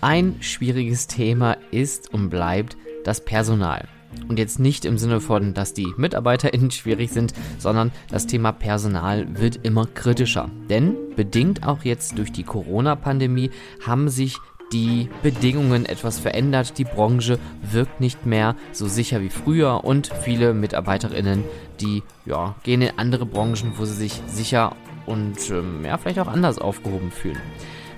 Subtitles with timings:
[0.00, 3.88] Ein schwieriges Thema ist und bleibt das Personal.
[4.28, 9.26] Und jetzt nicht im Sinne von, dass die MitarbeiterInnen schwierig sind, sondern das Thema Personal
[9.38, 10.50] wird immer kritischer.
[10.68, 13.50] Denn bedingt auch jetzt durch die Corona-Pandemie
[13.84, 14.38] haben sich
[14.72, 16.78] die Bedingungen etwas verändert.
[16.78, 21.44] Die Branche wirkt nicht mehr so sicher wie früher und viele MitarbeiterInnen,
[21.80, 24.74] die ja, gehen in andere Branchen, wo sie sich sicher
[25.06, 27.40] und ähm, ja, vielleicht auch anders aufgehoben fühlen.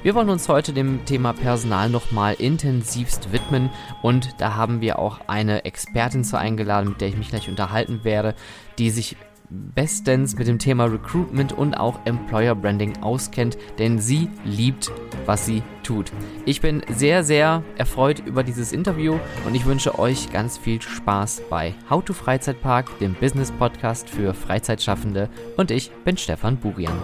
[0.04, 3.68] Wir wollen uns heute dem Thema Personal nochmal intensivst widmen
[4.00, 8.04] und da haben wir auch eine Expertin zu eingeladen, mit der ich mich gleich unterhalten
[8.04, 8.36] werde,
[8.79, 9.16] die sich
[9.50, 14.92] bestens mit dem Thema Recruitment und auch Employer Branding auskennt, denn sie liebt,
[15.26, 16.12] was sie tut.
[16.44, 21.42] Ich bin sehr, sehr erfreut über dieses Interview und ich wünsche euch ganz viel Spaß
[21.50, 26.94] bei How to Freizeitpark, dem Business Podcast für Freizeitschaffende und ich bin Stefan Burian.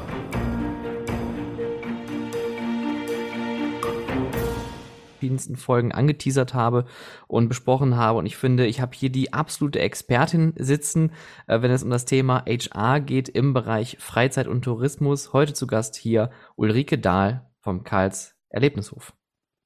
[5.24, 6.84] Verschiedensten Folgen angeteasert habe
[7.27, 8.19] und besprochen habe.
[8.19, 11.12] Und ich finde, ich habe hier die absolute Expertin sitzen,
[11.47, 15.33] äh, wenn es um das Thema HR geht im Bereich Freizeit und Tourismus.
[15.33, 19.14] Heute zu Gast hier Ulrike Dahl vom Karls Erlebnishof.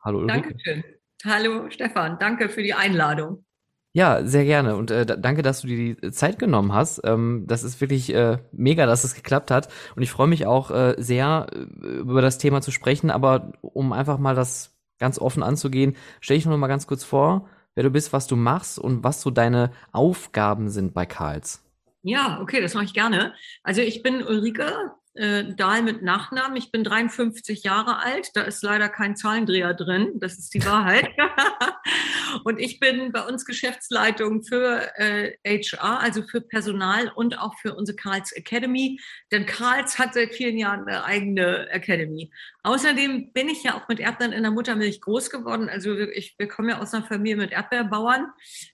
[0.01, 0.49] Hallo Ulrike.
[0.49, 0.85] Dankeschön.
[1.25, 3.45] Hallo Stefan, danke für die Einladung.
[3.93, 7.01] Ja, sehr gerne und äh, danke, dass du dir die Zeit genommen hast.
[7.03, 10.71] Ähm, das ist wirklich äh, mega, dass es geklappt hat und ich freue mich auch
[10.71, 15.43] äh, sehr äh, über das Thema zu sprechen, aber um einfach mal das ganz offen
[15.43, 19.05] anzugehen, stell dich noch mal ganz kurz vor, wer du bist, was du machst und
[19.05, 21.65] was so deine Aufgaben sind bei Karls.
[22.03, 23.35] Ja, okay, das mache ich gerne.
[23.63, 26.57] Also ich bin Ulrike, äh, Dahl mit Nachnamen.
[26.57, 28.31] Ich bin 53 Jahre alt.
[28.35, 30.13] Da ist leider kein Zahlendreher drin.
[30.17, 31.09] Das ist die Wahrheit.
[32.45, 37.75] und ich bin bei uns Geschäftsleitung für äh, HR, also für Personal und auch für
[37.75, 39.01] unsere Karls Academy.
[39.33, 42.31] Denn Karls hat seit vielen Jahren eine eigene Academy.
[42.69, 45.71] Außerdem bin ich ja auch mit Erdbeeren in der Muttermilch groß geworden.
[45.71, 48.27] Also ich, wir kommen ja aus einer Familie mit Erdbeerbauern.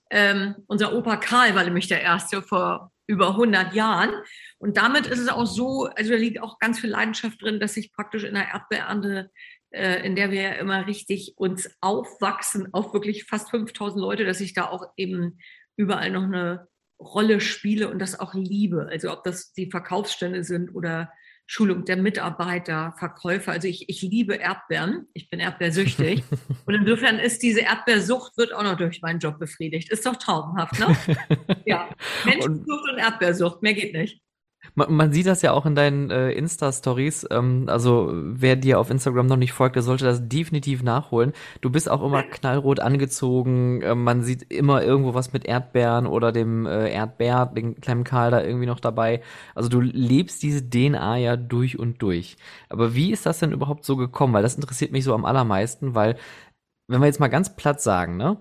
[0.09, 4.09] Ähm, unser Opa Karl war nämlich der erste vor über 100 Jahren.
[4.57, 7.77] Und damit ist es auch so, also da liegt auch ganz viel Leidenschaft drin, dass
[7.77, 9.31] ich praktisch in der Erdbeerernte,
[9.69, 14.41] äh, in der wir ja immer richtig uns aufwachsen, auf wirklich fast 5000 Leute, dass
[14.41, 15.39] ich da auch eben
[15.77, 16.67] überall noch eine
[16.99, 18.89] Rolle spiele und das auch liebe.
[18.91, 21.13] Also ob das die Verkaufsstände sind oder
[21.47, 23.51] Schulung der Mitarbeiter, Verkäufer.
[23.51, 25.07] Also ich, ich liebe Erdbeeren.
[25.13, 26.23] Ich bin erdbeersüchtig.
[26.65, 29.91] und insofern ist diese Erdbeersucht wird auch noch durch meinen Job befriedigt.
[29.91, 30.97] Ist doch traumhaft, ne?
[31.65, 31.89] ja.
[32.25, 33.61] Menschensucht und, und Erdbeersucht.
[33.61, 34.24] Mehr geht nicht.
[34.75, 37.27] Man, man, sieht das ja auch in deinen äh, Insta-Stories.
[37.31, 41.31] Ähm, also wer dir auf Instagram noch nicht folgt, der sollte das definitiv nachholen.
[41.61, 43.81] Du bist auch immer knallrot angezogen.
[43.81, 48.31] Äh, man sieht immer irgendwo was mit Erdbeeren oder dem äh, Erdbeer, den kleinen Karl
[48.31, 49.21] da irgendwie noch dabei.
[49.55, 52.35] Also du lebst diese DNA ja durch und durch.
[52.69, 54.33] Aber wie ist das denn überhaupt so gekommen?
[54.33, 56.17] Weil das interessiert mich so am allermeisten, weil
[56.87, 58.37] wenn wir jetzt mal ganz platt sagen, ne?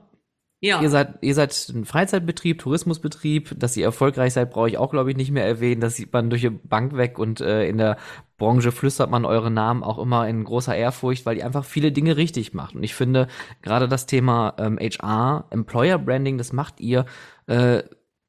[0.65, 0.81] Ja.
[0.81, 5.11] Ihr seid, ihr seid ein Freizeitbetrieb, Tourismusbetrieb, dass ihr erfolgreich seid, brauche ich auch, glaube
[5.11, 5.83] ich, nicht mehr erwähnen.
[5.83, 7.99] Das sieht man durch die Bank weg und äh, in der
[8.39, 12.17] Branche flüstert man eure Namen auch immer in großer Ehrfurcht, weil ihr einfach viele Dinge
[12.17, 12.75] richtig macht.
[12.75, 13.29] Und ich finde,
[13.61, 17.05] gerade das Thema ähm, HR, Employer Branding, das macht ihr
[17.47, 17.83] äh,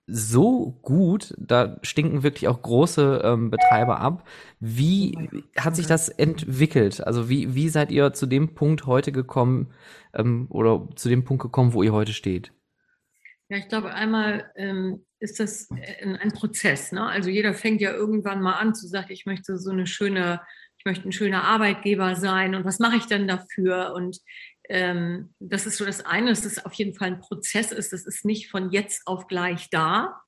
[0.07, 4.27] so gut, da stinken wirklich auch große ähm, Betreiber ab.
[4.59, 7.05] Wie hat sich das entwickelt?
[7.05, 9.73] Also wie, wie seid ihr zu dem Punkt heute gekommen
[10.13, 12.51] ähm, oder zu dem Punkt gekommen, wo ihr heute steht?
[13.49, 15.69] Ja, ich glaube, einmal ähm, ist das
[16.01, 16.91] ein, ein Prozess.
[16.91, 17.03] Ne?
[17.03, 20.41] Also jeder fängt ja irgendwann mal an zu sagen, ich möchte so eine schöne,
[20.77, 23.93] ich möchte ein schöner Arbeitgeber sein und was mache ich denn dafür?
[23.95, 24.19] Und
[24.69, 27.93] ähm, das ist so das eine, dass es auf jeden Fall ein Prozess ist.
[27.93, 30.21] Das ist nicht von jetzt auf gleich da.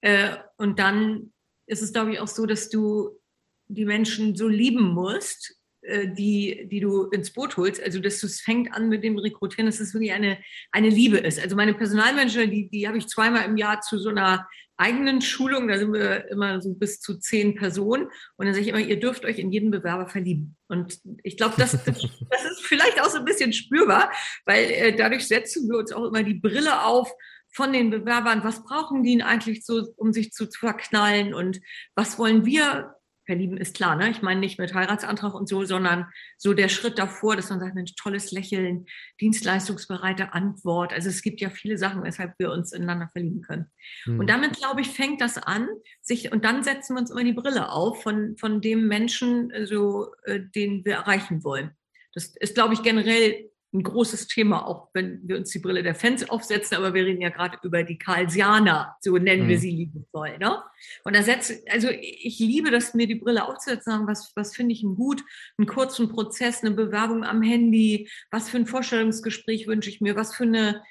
[0.00, 1.32] Äh, und dann
[1.66, 3.20] ist es, glaube ich, auch so, dass du
[3.68, 7.82] die Menschen so lieben musst, äh, die, die du ins Boot holst.
[7.82, 10.38] Also, dass es fängt an mit dem Rekrutieren, dass es wirklich eine,
[10.72, 11.40] eine Liebe ist.
[11.40, 14.46] Also, meine Personalmanager, die, die habe ich zweimal im Jahr zu so einer
[14.76, 18.08] eigenen Schulung, da sind wir immer so bis zu zehn Personen.
[18.36, 20.56] Und dann sage ich immer, ihr dürft euch in jeden Bewerber verlieben.
[20.68, 24.10] Und ich glaube, das, das, ist vielleicht auch so ein bisschen spürbar,
[24.44, 27.12] weil äh, dadurch setzen wir uns auch immer die Brille auf
[27.52, 28.42] von den Bewerbern.
[28.42, 31.34] Was brauchen die eigentlich so, um sich zu verknallen?
[31.34, 31.60] Und
[31.94, 32.94] was wollen wir
[33.26, 34.10] Verlieben ist klar, ne?
[34.10, 36.06] Ich meine nicht mit Heiratsantrag und so, sondern
[36.36, 38.86] so der Schritt davor, dass man sagt, Mensch, tolles Lächeln,
[39.20, 40.92] dienstleistungsbereite Antwort.
[40.92, 43.66] Also es gibt ja viele Sachen, weshalb wir uns ineinander verlieben können.
[44.04, 44.20] Mhm.
[44.20, 45.68] Und damit, glaube ich, fängt das an,
[46.02, 50.12] sich, und dann setzen wir uns immer die Brille auf von, von dem Menschen, so,
[50.24, 51.70] äh, den wir erreichen wollen.
[52.12, 55.96] Das ist, glaube ich, generell ein großes Thema, auch wenn wir uns die Brille der
[55.96, 59.48] Fans aufsetzen, aber wir reden ja gerade über die Karlsianer, so nennen mhm.
[59.48, 60.38] wir sie liebevoll.
[60.38, 60.62] Ne?
[61.02, 64.72] Und da setze, also ich liebe das, mir die Brille aufzusetzen, sagen, was, was finde
[64.72, 65.24] ich ein gut,
[65.58, 70.34] einen kurzen Prozess, eine Bewerbung am Handy, was für ein Vorstellungsgespräch wünsche ich mir, was
[70.34, 70.82] für eine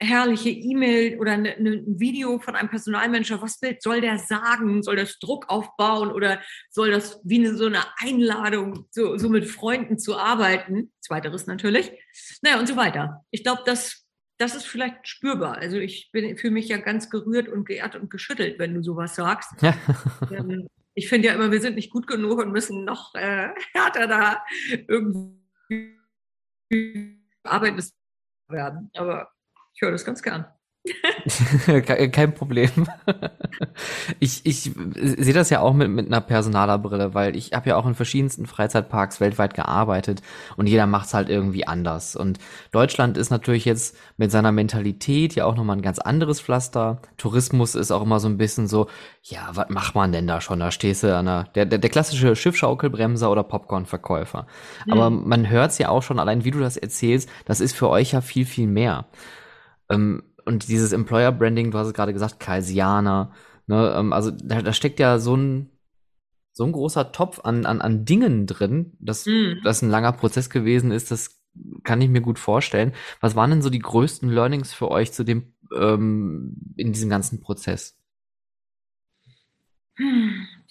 [0.00, 4.82] herrliche E-Mail oder ne, ne, ein Video von einem Personalmanager, was will, soll der sagen?
[4.82, 6.40] Soll das Druck aufbauen oder
[6.70, 10.92] soll das wie eine, so eine Einladung, so, so mit Freunden zu arbeiten?
[11.00, 11.90] Zweiteres natürlich.
[12.42, 13.24] Naja, und so weiter.
[13.30, 14.06] Ich glaube, das,
[14.38, 15.56] das ist vielleicht spürbar.
[15.56, 19.16] Also ich bin für mich ja ganz gerührt und geehrt und geschüttelt, wenn du sowas
[19.16, 19.50] sagst.
[20.30, 24.06] ähm, ich finde ja immer, wir sind nicht gut genug und müssen noch äh, härter
[24.06, 24.44] da
[24.86, 25.38] irgendwie
[27.42, 27.82] arbeiten
[28.48, 28.90] werden.
[28.94, 29.30] Aber
[29.78, 30.44] ich höre das ganz gern.
[32.12, 32.70] Kein Problem.
[34.20, 37.86] ich ich sehe das ja auch mit, mit einer Personalerbrille, weil ich habe ja auch
[37.86, 40.22] in verschiedensten Freizeitparks weltweit gearbeitet
[40.56, 42.16] und jeder macht es halt irgendwie anders.
[42.16, 42.38] Und
[42.72, 47.02] Deutschland ist natürlich jetzt mit seiner Mentalität ja auch nochmal ein ganz anderes Pflaster.
[47.18, 48.88] Tourismus ist auch immer so ein bisschen so,
[49.22, 50.60] ja, was macht man denn da schon?
[50.60, 54.46] Da stehst du an der, der, der, klassische Schiffschaukelbremser oder Popcornverkäufer.
[54.86, 54.92] Mhm.
[54.92, 57.88] Aber man hört es ja auch schon, allein wie du das erzählst, das ist für
[57.90, 59.06] euch ja viel, viel mehr.
[59.88, 63.32] Ähm, und dieses Employer Branding, du hast es gerade gesagt, Kaisianer,
[63.66, 65.70] ne, ähm, also da, da steckt ja so ein
[66.58, 69.62] so ein großer Topf an, an, an Dingen drin, dass mm.
[69.62, 71.40] das ein langer Prozess gewesen ist, das
[71.84, 72.94] kann ich mir gut vorstellen.
[73.20, 77.40] Was waren denn so die größten Learnings für euch zu dem ähm, in diesem ganzen
[77.40, 77.96] Prozess?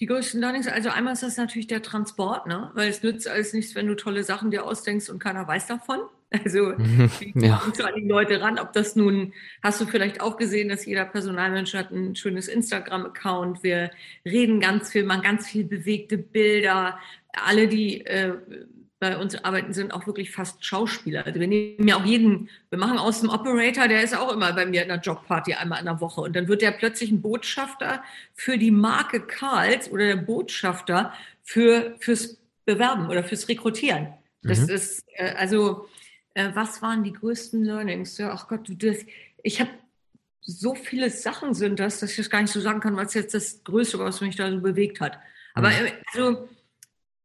[0.00, 2.70] Die größten Learnings, also einmal ist das natürlich der Transport, ne?
[2.74, 6.00] weil es nützt alles nichts, wenn du tolle Sachen dir ausdenkst und keiner weiß davon.
[6.30, 7.56] Also wie ja.
[7.56, 8.58] kommst du an die Leute ran?
[8.58, 9.32] Ob das nun,
[9.62, 13.62] hast du vielleicht auch gesehen, dass jeder Personalmensch hat ein schönes Instagram-Account.
[13.62, 13.90] Wir
[14.24, 16.98] reden ganz viel, machen ganz viel bewegte Bilder.
[17.32, 18.34] Alle, die äh,
[19.00, 21.24] bei uns arbeiten, sind auch wirklich fast Schauspieler.
[21.24, 24.52] Also wir nehmen ja auch jeden, wir machen aus dem Operator, der ist auch immer
[24.52, 26.20] bei mir in der Jobparty einmal in der Woche.
[26.20, 28.02] Und dann wird der plötzlich ein Botschafter
[28.34, 31.12] für die Marke Karls oder der Botschafter
[31.44, 34.08] für, fürs Bewerben oder fürs Rekrutieren.
[34.42, 34.70] Das mhm.
[34.70, 35.88] ist, äh, also,
[36.34, 38.18] äh, was waren die größten Learnings?
[38.18, 38.98] Ja, ach Gott, du, das,
[39.42, 39.70] ich habe
[40.40, 43.34] so viele Sachen sind das, dass ich das gar nicht so sagen kann, was jetzt
[43.34, 45.18] das Größte, was mich da so bewegt hat.
[45.54, 45.88] Aber mhm.
[46.12, 46.48] Also,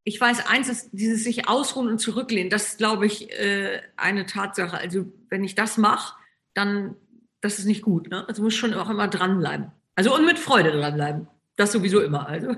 [0.04, 2.50] ich weiß, eins ist dieses sich ausruhen und zurücklehnen.
[2.50, 4.78] Das ist, glaube ich, äh, eine Tatsache.
[4.78, 6.16] Also wenn ich das mache,
[6.54, 6.96] dann
[7.44, 8.10] das ist nicht gut.
[8.10, 8.28] Ne?
[8.28, 9.72] Also muss schon auch immer dranbleiben.
[9.96, 11.28] Also und mit Freude dranbleiben.
[11.56, 12.28] Das sowieso immer.
[12.28, 12.56] Also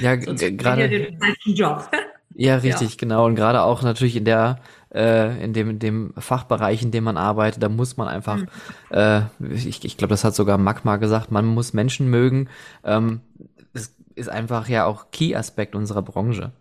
[0.00, 1.90] ja, gerade Job.
[2.40, 2.96] Ja, richtig, ja.
[2.96, 3.26] genau.
[3.26, 4.60] Und gerade auch natürlich in der
[4.94, 8.48] äh, in dem in dem Fachbereich, in dem man arbeitet, da muss man einfach, mhm.
[8.90, 12.48] äh, ich, ich glaube, das hat sogar Magma gesagt, man muss Menschen mögen.
[12.84, 13.22] Ähm,
[13.74, 16.52] das ist einfach ja auch Key-Aspekt unserer Branche.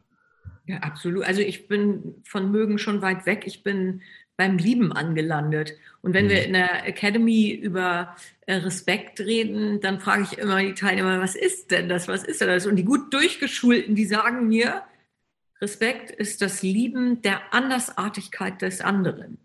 [0.65, 1.23] Ja, absolut.
[1.25, 3.43] Also ich bin von Mögen schon weit weg.
[3.45, 4.01] Ich bin
[4.35, 5.73] beim Lieben angelandet.
[6.01, 6.29] Und wenn mhm.
[6.29, 8.15] wir in der Academy über
[8.47, 12.07] äh, Respekt reden, dann frage ich immer die Teilnehmer, was ist denn das?
[12.07, 12.65] Was ist denn das?
[12.65, 14.81] Und die gut durchgeschulten, die sagen mir,
[15.61, 19.37] Respekt ist das Lieben der Andersartigkeit des anderen.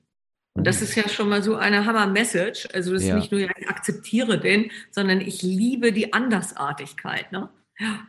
[0.55, 0.82] Und das mhm.
[0.85, 2.69] ist ja schon mal so eine Hammer-Message.
[2.73, 3.14] Also das ja.
[3.14, 7.32] ist nicht nur, ich akzeptiere den, sondern ich liebe die Andersartigkeit.
[7.32, 7.49] Ne?
[7.79, 8.06] Ja.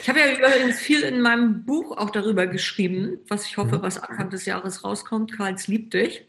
[0.00, 3.82] Ich habe ja übrigens viel in meinem Buch auch darüber geschrieben, was ich hoffe, mhm.
[3.82, 5.32] was Anfang des Jahres rauskommt.
[5.32, 6.26] Karls liebt dich.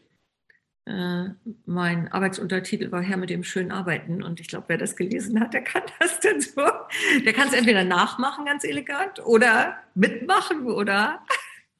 [0.86, 1.30] Äh,
[1.64, 4.22] mein Arbeitsuntertitel war Herr mit dem schönen Arbeiten.
[4.22, 6.62] Und ich glaube, wer das gelesen hat, der kann das denn so.
[7.24, 11.20] Der kann es entweder nachmachen, ganz elegant, oder mitmachen oder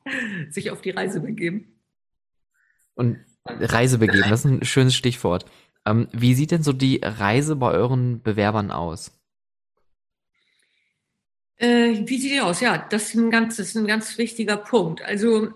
[0.50, 1.80] sich auf die Reise begeben.
[2.94, 5.44] Und Reise begeben, das ist ein schönes Stichwort.
[5.84, 9.12] Ähm, wie sieht denn so die Reise bei euren Bewerbern aus?
[11.56, 12.60] Äh, wie sieht die aus?
[12.60, 15.02] Ja, das ist, ein ganz, das ist ein ganz wichtiger Punkt.
[15.02, 15.52] Also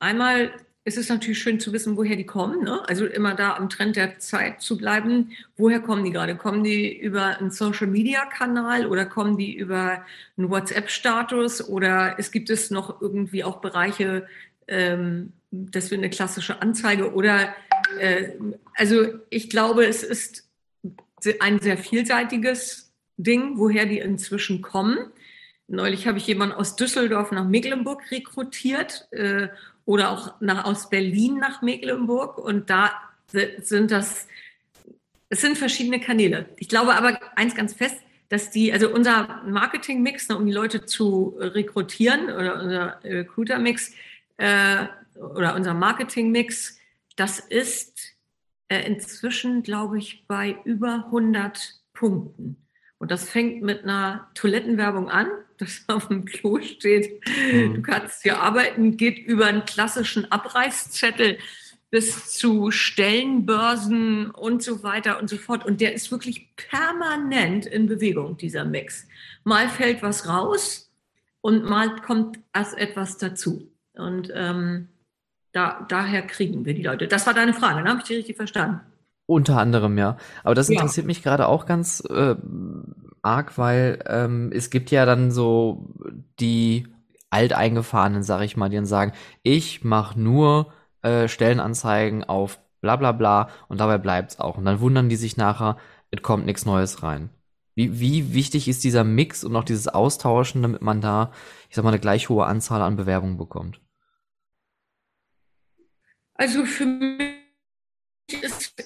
[0.00, 0.52] einmal
[0.84, 2.64] ist es natürlich schön zu wissen, woher die kommen.
[2.64, 2.82] Ne?
[2.88, 5.30] Also immer da am Trend der Zeit zu bleiben.
[5.56, 6.36] Woher kommen die gerade?
[6.36, 10.04] Kommen die über einen Social-Media-Kanal oder kommen die über
[10.36, 11.68] einen WhatsApp-Status?
[11.68, 14.26] Oder es gibt es noch irgendwie auch Bereiche,
[14.66, 17.54] ähm, dass wir eine klassische Anzeige oder
[17.98, 18.30] äh,
[18.74, 20.48] also ich glaube, es ist
[21.40, 24.98] ein sehr vielseitiges Ding, woher die inzwischen kommen.
[25.68, 29.48] Neulich habe ich jemanden aus Düsseldorf nach Mecklenburg rekrutiert äh,
[29.84, 32.38] oder auch nach, aus Berlin nach Mecklenburg.
[32.38, 32.92] Und da
[33.28, 34.28] sind das,
[35.28, 36.46] es sind verschiedene Kanäle.
[36.56, 37.96] Ich glaube aber eins ganz fest,
[38.28, 43.92] dass die, also unser Marketing-Mix, ne, um die Leute zu rekrutieren oder unser Recruiter-Mix
[44.38, 44.86] äh,
[45.16, 46.78] oder unser Marketing-Mix,
[47.16, 48.16] das ist
[48.68, 52.56] äh, inzwischen, glaube ich, bei über 100 Punkten.
[52.98, 55.28] Und das fängt mit einer Toilettenwerbung an.
[55.62, 57.20] Das auf dem Klo steht.
[57.52, 57.74] Mhm.
[57.74, 61.38] Du kannst hier arbeiten, geht über einen klassischen Abreißzettel
[61.90, 65.66] bis zu Stellenbörsen und so weiter und so fort.
[65.66, 69.06] Und der ist wirklich permanent in Bewegung, dieser Mix.
[69.44, 70.90] Mal fällt was raus
[71.42, 73.68] und mal kommt erst etwas dazu.
[73.92, 74.88] Und ähm,
[75.52, 77.08] da, daher kriegen wir die Leute.
[77.08, 77.90] Das war deine Frage, ne?
[77.90, 78.80] Habe ich die richtig verstanden?
[79.26, 80.16] Unter anderem, ja.
[80.44, 81.08] Aber das interessiert ja.
[81.08, 82.34] mich gerade auch ganz äh,
[83.22, 85.88] arg, weil ähm, es gibt ja dann so
[86.40, 86.88] die
[87.30, 89.12] alteingefahrenen, sag ich mal, die dann sagen,
[89.42, 94.58] ich mache nur äh, Stellenanzeigen auf bla bla bla und dabei bleibt's auch.
[94.58, 95.78] Und dann wundern die sich nachher,
[96.10, 97.30] es kommt nichts Neues rein.
[97.74, 101.32] Wie, wie wichtig ist dieser Mix und auch dieses Austauschen, damit man da,
[101.70, 103.80] ich sag mal, eine gleich hohe Anzahl an Bewerbungen bekommt?
[106.34, 107.31] Also für mich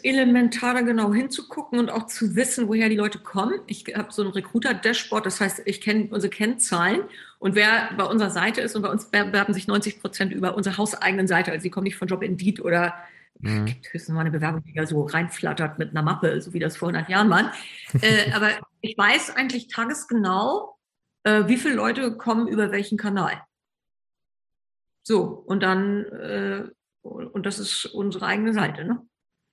[0.03, 3.61] elementar, da genau hinzugucken und auch zu wissen, woher die Leute kommen.
[3.67, 7.03] Ich habe so ein Recruiter-Dashboard, das heißt, ich kenne unsere Kennzahlen
[7.39, 10.77] und wer bei unserer Seite ist und bei uns bewerben sich 90 Prozent über unsere
[10.77, 11.53] hauseigenen Seite.
[11.53, 12.95] Also sie kommen nicht von Job Indeed oder
[13.39, 13.67] mhm.
[13.67, 16.77] gibt höchstens mal eine Bewerbung, die ja so reinflattert mit einer Mappe, so wie das
[16.77, 17.53] vor 100 Jahren war.
[18.01, 18.51] äh, aber
[18.81, 20.77] ich weiß eigentlich tagesgenau,
[21.23, 23.41] äh, wie viele Leute kommen über welchen Kanal.
[25.05, 26.65] So, und dann, äh,
[27.03, 29.07] und das ist unsere eigene Seite, ne?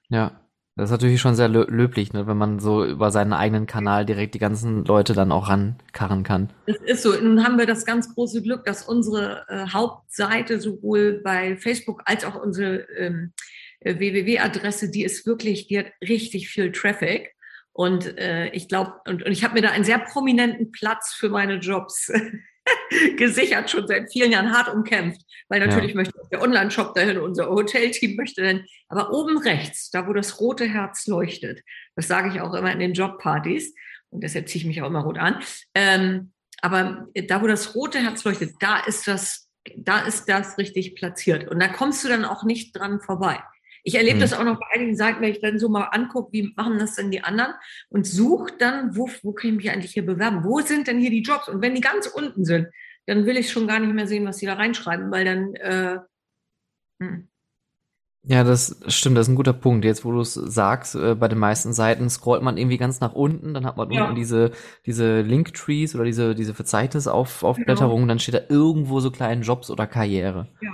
[0.09, 0.39] Ja.
[0.75, 4.33] Das ist natürlich schon sehr löblich, ne, wenn man so über seinen eigenen Kanal direkt
[4.33, 6.51] die ganzen Leute dann auch rankarren kann.
[6.65, 7.13] Das ist so.
[7.13, 12.25] Nun haben wir das ganz große Glück, dass unsere äh, Hauptseite sowohl bei Facebook als
[12.25, 13.33] auch unsere ähm,
[13.81, 17.35] äh, www-Adresse, die ist wirklich, die hat richtig viel Traffic.
[17.71, 21.29] Und äh, ich glaube, und, und ich habe mir da einen sehr prominenten Platz für
[21.29, 22.11] meine Jobs
[23.17, 25.97] gesichert, schon seit vielen Jahren hart umkämpft, weil natürlich ja.
[25.97, 28.65] möchte der Online-Shop dahin, unser Hotelteam möchte dahin.
[28.89, 31.61] Aber oben rechts, da wo das rote Herz leuchtet,
[31.95, 33.73] das sage ich auch immer in den Jobpartys
[34.09, 35.41] und deshalb ziehe ich mich auch immer rot an.
[35.75, 36.31] Ähm,
[36.61, 41.49] aber da wo das rote Herz leuchtet, da ist das, da ist das richtig platziert
[41.49, 43.39] und da kommst du dann auch nicht dran vorbei.
[43.83, 44.21] Ich erlebe mhm.
[44.21, 46.95] das auch noch bei einigen Seiten, wenn ich dann so mal angucke, wie machen das
[46.95, 47.53] denn die anderen
[47.89, 50.43] und suche dann, wo, wo kann ich mich eigentlich hier bewerben?
[50.43, 51.49] Wo sind denn hier die Jobs?
[51.49, 52.67] Und wenn die ganz unten sind,
[53.05, 55.97] dann will ich schon gar nicht mehr sehen, was sie da reinschreiben, weil dann äh,
[56.99, 57.27] hm.
[58.25, 59.83] Ja, das stimmt, das ist ein guter Punkt.
[59.83, 63.11] Jetzt, wo du es sagst, äh, bei den meisten Seiten scrollt man irgendwie ganz nach
[63.13, 64.03] unten, dann hat man ja.
[64.03, 64.51] unten diese,
[64.85, 68.07] diese Linktrees oder diese, diese Verzeichnisaufblätterung, genau.
[68.07, 70.47] dann steht da irgendwo so kleine Jobs oder Karriere.
[70.61, 70.71] Ja.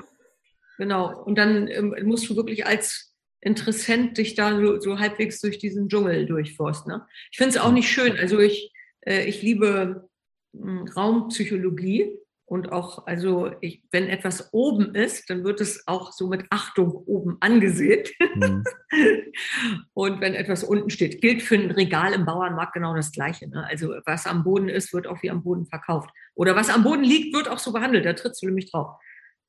[0.80, 1.24] Genau.
[1.24, 5.88] Und dann ähm, musst du wirklich als Interessent dich da so, so halbwegs durch diesen
[5.90, 6.92] Dschungel durchforsten.
[6.92, 7.06] Ne?
[7.32, 8.18] Ich finde es auch nicht schön.
[8.18, 10.10] Also ich, äh, ich liebe
[10.54, 10.60] äh,
[10.96, 16.46] Raumpsychologie und auch, also ich, wenn etwas oben ist, dann wird es auch so mit
[16.50, 18.06] Achtung oben angesehen.
[18.36, 18.64] Mhm.
[19.94, 23.50] und wenn etwas unten steht, gilt für ein Regal im Bauernmarkt genau das Gleiche.
[23.50, 23.66] Ne?
[23.70, 26.10] Also was am Boden ist, wird auch wie am Boden verkauft.
[26.36, 28.06] Oder was am Boden liegt, wird auch so behandelt.
[28.06, 28.98] Da trittst du nämlich drauf.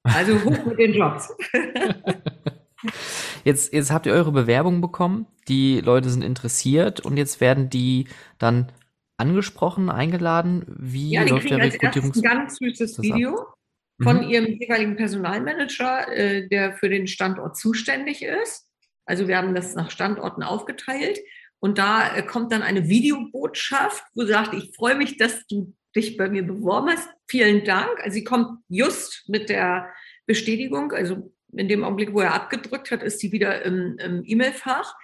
[0.02, 1.34] Also hoch mit den Jobs.
[3.44, 8.06] Jetzt, jetzt habt ihr eure Bewerbung bekommen, die Leute sind interessiert und jetzt werden die
[8.38, 8.72] dann
[9.16, 10.64] angesprochen, eingeladen.
[10.66, 13.54] Wie ja, die läuft der Rekrutierungs ein ganz süßes Video ab?
[14.02, 14.30] von mhm.
[14.30, 18.66] ihrem jeweiligen Personalmanager, äh, der für den Standort zuständig ist.
[19.04, 21.18] Also wir haben das nach Standorten aufgeteilt
[21.58, 26.16] und da äh, kommt dann eine Videobotschaft, wo sagt, ich freue mich, dass du dich
[26.16, 27.08] bei mir beworben hast.
[27.26, 28.00] Vielen Dank.
[28.02, 29.92] Also sie kommt just mit der
[30.26, 34.94] Bestätigung, also in dem Augenblick, wo er abgedrückt hat, ist sie wieder im, im E-Mail-Fach.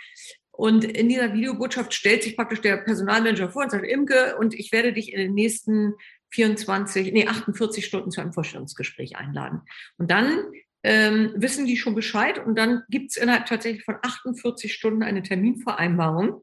[0.53, 4.73] Und in dieser Videobotschaft stellt sich praktisch der Personalmanager vor und sagt, Imke, und ich
[4.73, 5.95] werde dich in den nächsten
[6.31, 9.63] 24, nee, 48 Stunden zu einem Vorstellungsgespräch einladen.
[9.99, 10.51] Und dann
[10.83, 15.23] ähm, wissen die schon Bescheid und dann gibt es innerhalb tatsächlich von 48 Stunden eine
[15.23, 16.43] Terminvereinbarung,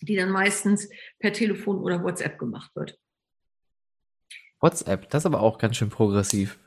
[0.00, 2.98] die dann meistens per Telefon oder WhatsApp gemacht wird.
[4.62, 6.58] WhatsApp, das ist aber auch ganz schön progressiv.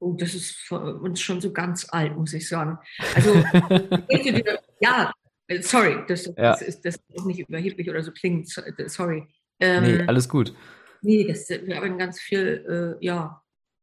[0.00, 2.78] Oh, das ist für uns schon so ganz alt, muss ich sagen.
[3.14, 3.34] Also,
[4.80, 5.12] ja,
[5.60, 6.52] sorry, das, ja.
[6.52, 8.48] das, ist, das ist nicht überheblich oder so klingt,
[8.86, 9.26] sorry.
[9.60, 10.54] Ähm, nee, alles gut.
[11.02, 13.42] Nee, das, wir haben ganz viel, äh, ja,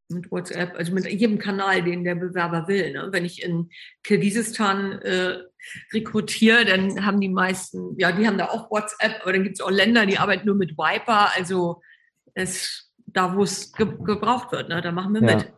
[0.10, 2.94] mit WhatsApp, also mit jedem Kanal, den der Bewerber will.
[2.94, 3.08] Ne?
[3.12, 3.70] Wenn ich in
[4.04, 5.40] Kirgisistan äh,
[5.94, 9.62] rekrutiere, dann haben die meisten, ja, die haben da auch WhatsApp, aber dann gibt es
[9.62, 11.36] auch Länder, die arbeiten nur mit Viper.
[11.36, 11.82] Also
[12.36, 12.85] es
[13.16, 14.70] da, wo es ge gebraucht wird.
[14.70, 14.82] Ne?
[14.82, 15.36] Da machen wir ja.
[15.38, 15.54] mit.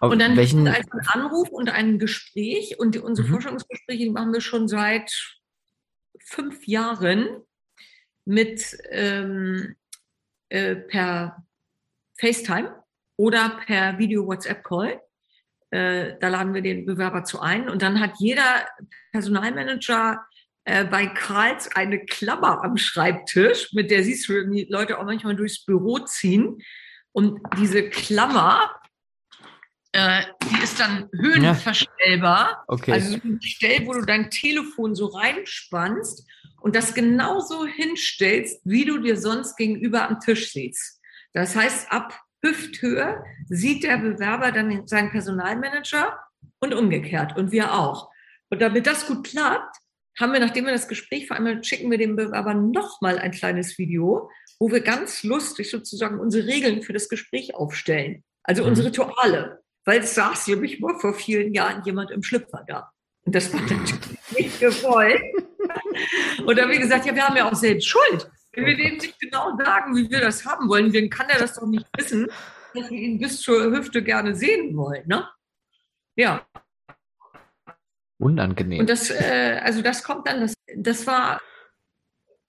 [0.00, 0.66] Auf und dann welchen...
[0.66, 2.78] einen Anruf und ein Gespräch.
[2.78, 3.32] Und unsere mhm.
[3.32, 5.12] Forschungsgespräche die machen wir schon seit
[6.24, 7.28] fünf Jahren
[8.24, 9.76] mit ähm,
[10.48, 11.44] äh, per
[12.18, 12.82] FaceTime
[13.16, 15.00] oder per Video-WhatsApp-Call.
[15.70, 17.68] Äh, da laden wir den Bewerber zu ein.
[17.68, 18.66] Und dann hat jeder
[19.12, 20.26] Personalmanager
[20.64, 25.36] äh, bei Karls eine Klammer am Schreibtisch, mit der siehst du die Leute auch manchmal
[25.36, 26.58] durchs Büro ziehen.
[27.12, 28.70] Und diese Klammer,
[29.92, 32.50] äh, die ist dann höhenverstellbar.
[32.50, 32.64] Ja.
[32.68, 32.92] Okay.
[32.92, 36.24] Also ein Gestell, wo du dein Telefon so reinspannst
[36.60, 41.00] und das genauso hinstellst, wie du dir sonst gegenüber am Tisch siehst.
[41.32, 46.18] Das heißt, ab Hüfthöhe sieht der Bewerber dann seinen Personalmanager
[46.60, 48.10] und umgekehrt und wir auch.
[48.50, 49.76] Und damit das gut klappt,
[50.18, 54.30] haben wir, nachdem wir das Gespräch vereinbart, schicken wir dem Bewerber nochmal ein kleines Video,
[54.58, 58.24] wo wir ganz lustig sozusagen unsere Regeln für das Gespräch aufstellen.
[58.42, 58.94] Also unsere mhm.
[58.94, 59.62] Rituale.
[59.84, 62.90] Weil es saß nämlich nur vor vielen Jahren jemand im Schlüpfer da.
[63.22, 63.94] Und das war natürlich
[64.36, 65.22] nicht gewollt.
[66.44, 68.30] Und da haben wir gesagt, ja, wir haben ja auch selbst Schuld.
[68.52, 71.54] Wenn wir dem nicht genau sagen, wie wir das haben wollen, dann kann er das
[71.54, 72.28] doch nicht wissen,
[72.74, 75.06] dass wir ihn bis zur Hüfte gerne sehen wollen.
[75.06, 75.28] Ne?
[76.16, 76.46] Ja.
[78.20, 78.80] Unangenehm.
[78.80, 81.40] Und das, äh, also das kommt dann, das, das war,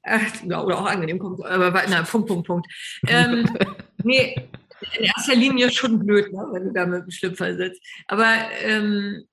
[0.04, 2.68] äh, oder auch angenehm, kommt, aber na, Punkt, Punkt, Punkt.
[3.08, 3.46] Ähm,
[4.04, 4.36] nee,
[4.98, 7.82] in erster Linie schon blöd, ne, wenn du da mit dem Schlüpfer sitzt.
[8.08, 8.28] Aber
[8.62, 9.24] ähm,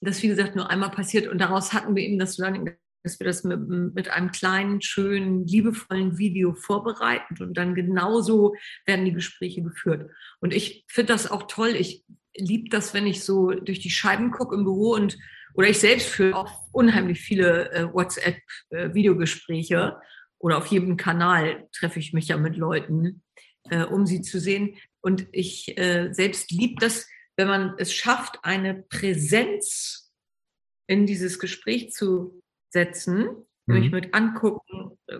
[0.00, 3.26] das, wie gesagt, nur einmal passiert und daraus hatten wir eben das Learning, dass wir
[3.26, 8.54] das mit, mit einem kleinen, schönen, liebevollen Video vorbereiten und dann genauso
[8.86, 10.10] werden die Gespräche geführt.
[10.40, 11.70] Und ich finde das auch toll.
[11.70, 12.04] Ich
[12.36, 15.18] liebe das, wenn ich so durch die Scheiben gucke im Büro und
[15.54, 19.92] oder ich selbst führe auch unheimlich viele äh, WhatsApp-Videogespräche äh,
[20.38, 23.22] oder auf jedem Kanal treffe ich mich ja mit Leuten,
[23.70, 24.76] äh, um sie zu sehen.
[25.00, 30.12] Und ich äh, selbst liebe das, wenn man es schafft, eine Präsenz
[30.86, 33.24] in dieses Gespräch zu setzen,
[33.66, 33.74] mhm.
[33.74, 35.18] nämlich mit angucken, äh,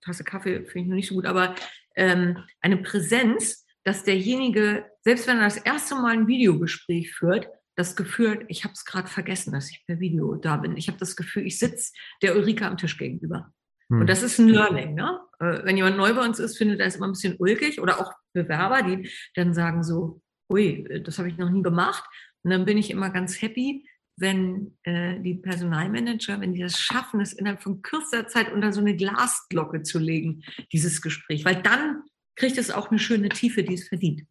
[0.00, 1.54] Tasse Kaffee finde ich noch nicht so gut, aber
[1.94, 7.96] ähm, eine Präsenz, dass derjenige, selbst wenn er das erste Mal ein Videogespräch führt, das
[7.96, 10.76] Gefühl, ich habe es gerade vergessen, dass ich per Video da bin.
[10.76, 13.52] Ich habe das Gefühl, ich sitze der Ulrike am Tisch gegenüber.
[13.88, 14.06] Und hm.
[14.06, 14.94] das ist ein Learning.
[14.94, 15.20] Ne?
[15.40, 18.00] Äh, wenn jemand neu bei uns ist, findet er es immer ein bisschen ulkig oder
[18.00, 22.04] auch Bewerber, die dann sagen so, ui, das habe ich noch nie gemacht.
[22.42, 23.86] Und dann bin ich immer ganz happy,
[24.16, 28.80] wenn äh, die Personalmanager, wenn die das schaffen, es innerhalb von kürzester Zeit unter so
[28.80, 31.44] eine Glasglocke zu legen, dieses Gespräch.
[31.44, 32.02] Weil dann
[32.36, 34.22] kriegt es auch eine schöne Tiefe, die es verdient.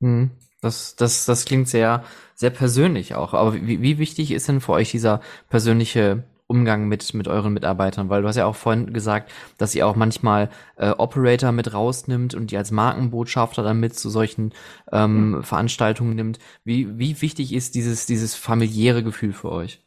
[0.00, 0.32] Mhm.
[0.62, 2.04] Das, das, das klingt sehr,
[2.34, 3.34] sehr persönlich auch.
[3.34, 8.08] Aber wie, wie wichtig ist denn für euch dieser persönliche Umgang mit, mit euren Mitarbeitern?
[8.08, 12.34] Weil du hast ja auch vorhin gesagt, dass ihr auch manchmal äh, Operator mit rausnimmt
[12.34, 14.54] und die als Markenbotschafter dann mit zu solchen
[14.92, 15.42] ähm, mhm.
[15.42, 16.38] Veranstaltungen nimmt.
[16.62, 19.82] Wie, wie wichtig ist dieses, dieses familiäre Gefühl für euch?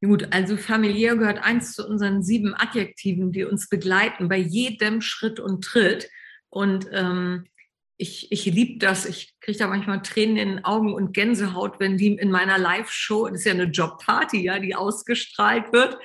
[0.00, 5.40] Gut, also familiär gehört eins zu unseren sieben Adjektiven, die uns begleiten bei jedem Schritt
[5.40, 6.08] und Tritt.
[6.50, 7.46] Und ähm,
[7.96, 9.06] ich, ich liebe das.
[9.06, 13.28] Ich kriege da manchmal Tränen in den Augen und Gänsehaut, wenn die in meiner Live-Show,
[13.28, 15.96] das ist ja eine Jobparty, ja, die ausgestrahlt wird.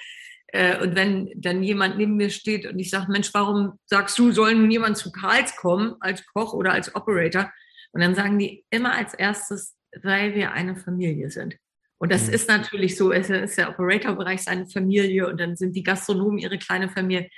[0.48, 4.32] Äh, und wenn dann jemand neben mir steht und ich sage, Mensch, warum sagst du,
[4.32, 7.52] soll nun jemand zu Karls kommen als Koch oder als Operator?
[7.92, 11.58] Und dann sagen die immer als erstes, weil wir eine Familie sind.
[11.98, 12.34] Und das mhm.
[12.34, 16.60] ist natürlich so, es ist der Operator-Bereich seine Familie und dann sind die Gastronomen ihre
[16.60, 17.30] kleine Familie.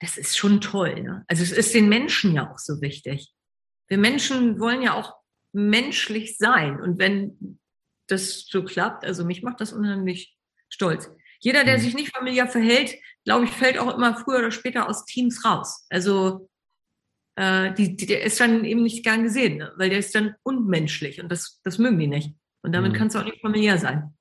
[0.00, 1.02] Das ist schon toll.
[1.02, 1.24] Ne?
[1.28, 3.32] Also es ist den Menschen ja auch so wichtig
[3.88, 5.14] wir Menschen wollen ja auch
[5.52, 6.80] menschlich sein.
[6.80, 7.58] Und wenn
[8.08, 10.36] das so klappt, also mich macht das unheimlich
[10.68, 11.10] stolz.
[11.40, 11.82] Jeder, der mhm.
[11.82, 15.86] sich nicht familiär verhält, glaube ich, fällt auch immer früher oder später aus Teams raus.
[15.90, 16.48] Also
[17.36, 19.72] äh, die, die, der ist dann eben nicht gern gesehen, ne?
[19.76, 22.34] weil der ist dann unmenschlich und das, das mögen die nicht.
[22.62, 22.96] Und damit mhm.
[22.96, 24.14] kann es auch nicht familiär sein.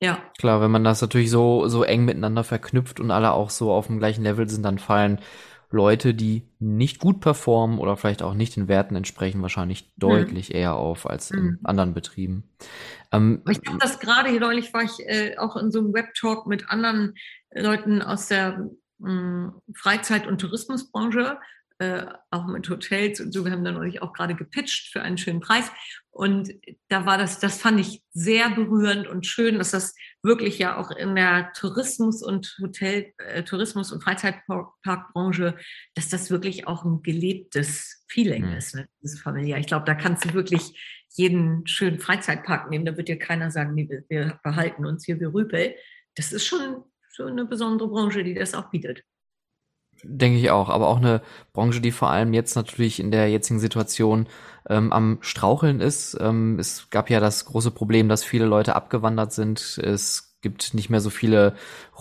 [0.00, 0.18] Ja.
[0.38, 3.86] Klar, wenn man das natürlich so, so eng miteinander verknüpft und alle auch so auf
[3.86, 5.20] dem gleichen Level sind, dann fallen
[5.72, 9.88] Leute, die nicht gut performen oder vielleicht auch nicht den Werten entsprechen, wahrscheinlich hm.
[9.96, 10.56] deutlich hm.
[10.56, 11.58] eher auf als in hm.
[11.64, 12.44] anderen Betrieben.
[13.12, 16.46] Ähm, ich glaube, dass gerade hier neulich war ich äh, auch in so einem Webtalk
[16.46, 17.14] mit anderen
[17.54, 21.38] Leuten aus der mh, hm, Freizeit- und Tourismusbranche
[21.78, 23.44] äh, auch mit Hotels und so.
[23.44, 25.70] Wir haben dann neulich auch gerade gepitcht für einen schönen Preis.
[26.12, 26.52] Und
[26.88, 30.90] da war das, das fand ich sehr berührend und schön, dass das wirklich ja auch
[30.90, 35.56] in der Tourismus- und Hotel, äh, Tourismus- und Freizeitparkbranche,
[35.94, 38.56] dass das wirklich auch ein gelebtes Feeling mhm.
[38.56, 39.56] ist, ne, dieses familiär.
[39.56, 40.78] Ich glaube, da kannst du wirklich
[41.14, 42.84] jeden schönen Freizeitpark nehmen.
[42.84, 45.74] Da wird dir keiner sagen, nee, wir, wir behalten uns hier, wir rüpel.
[46.14, 49.02] Das ist schon so eine besondere Branche, die das auch bietet.
[50.04, 53.60] Denke ich auch, aber auch eine Branche, die vor allem jetzt natürlich in der jetzigen
[53.60, 54.26] Situation
[54.68, 56.16] ähm, am Straucheln ist.
[56.20, 59.78] Ähm, es gab ja das große Problem, dass viele Leute abgewandert sind.
[59.82, 61.54] Es gibt nicht mehr so viele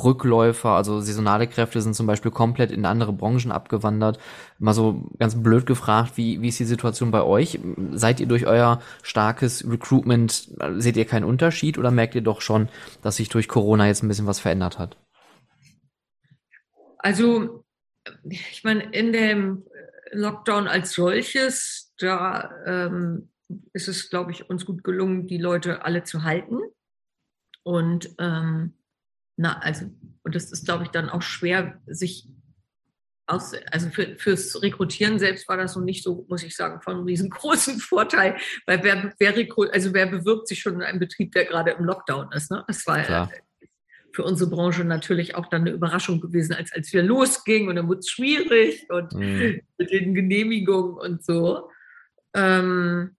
[0.04, 4.20] Rückläufer, also saisonale Kräfte sind zum Beispiel komplett in andere Branchen abgewandert.
[4.58, 7.60] Mal so ganz blöd gefragt, wie, wie ist die Situation bei euch?
[7.92, 12.68] Seid ihr durch euer starkes Recruitment, seht ihr keinen Unterschied oder merkt ihr doch schon,
[13.04, 14.98] dass sich durch Corona jetzt ein bisschen was verändert hat?
[16.98, 17.64] Also
[18.24, 19.66] ich meine, in dem
[20.12, 23.30] Lockdown als solches da ähm,
[23.74, 26.60] ist es, glaube ich, uns gut gelungen, die Leute alle zu halten.
[27.64, 28.78] Und ähm,
[29.38, 29.86] na, also,
[30.24, 32.28] und das ist, glaube ich, dann auch schwer, sich
[33.28, 36.96] aus, also für, fürs Rekrutieren selbst war das so nicht so, muss ich sagen, von
[36.96, 41.46] einem riesengroßen Vorteil, weil wer, wer, also wer bewirbt sich schon in einem Betrieb, der
[41.46, 42.52] gerade im Lockdown ist.
[42.52, 42.64] Ne?
[42.68, 43.32] Das war Klar.
[44.14, 47.88] Für unsere Branche natürlich auch dann eine Überraschung gewesen, als, als wir losgingen und dann
[47.88, 49.62] wurde es schwierig und mhm.
[49.78, 51.70] mit den Genehmigungen und so.
[52.34, 53.16] Ähm,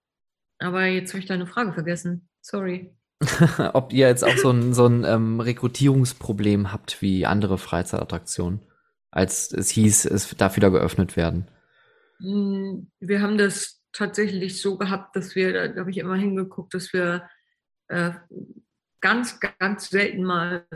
[0.59, 2.29] aber jetzt habe ich deine Frage vergessen.
[2.41, 2.95] Sorry.
[3.73, 8.61] Ob ihr jetzt auch so ein, so ein ähm, Rekrutierungsproblem habt wie andere Freizeitattraktionen?
[9.13, 11.47] als es hieß, es darf wieder geöffnet werden?
[12.19, 16.93] Hm, wir haben das tatsächlich so gehabt, dass wir, da habe ich immer hingeguckt, dass
[16.93, 17.29] wir
[17.89, 18.13] äh,
[19.03, 20.67] ganz, ganz selten mal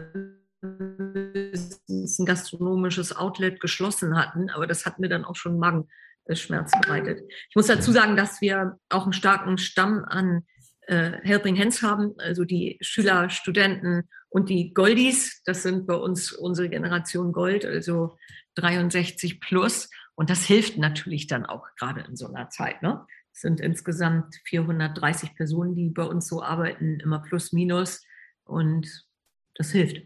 [0.63, 7.23] ein gastronomisches Outlet geschlossen hatten, aber das hat mir dann auch schon Magenschmerzen bereitet.
[7.49, 10.45] Ich muss dazu sagen, dass wir auch einen starken Stamm an
[10.83, 16.33] äh, Helping Hands haben, also die Schüler, Studenten und die Goldies, das sind bei uns
[16.33, 18.17] unsere Generation Gold, also
[18.57, 19.89] 63 plus.
[20.15, 22.83] Und das hilft natürlich dann auch gerade in so einer Zeit.
[22.83, 23.05] Ne?
[23.33, 28.03] Es sind insgesamt 430 Personen, die bei uns so arbeiten, immer plus minus.
[28.47, 29.07] Und
[29.55, 30.03] das hilft.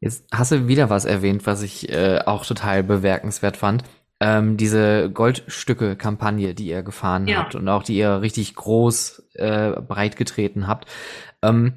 [0.00, 3.84] Jetzt hast du wieder was erwähnt, was ich äh, auch total bemerkenswert fand
[4.22, 7.38] ähm, diese Goldstücke-Kampagne, die ihr gefahren ja.
[7.38, 10.88] habt und auch die ihr richtig groß äh, breit getreten habt.
[11.42, 11.74] Ähm,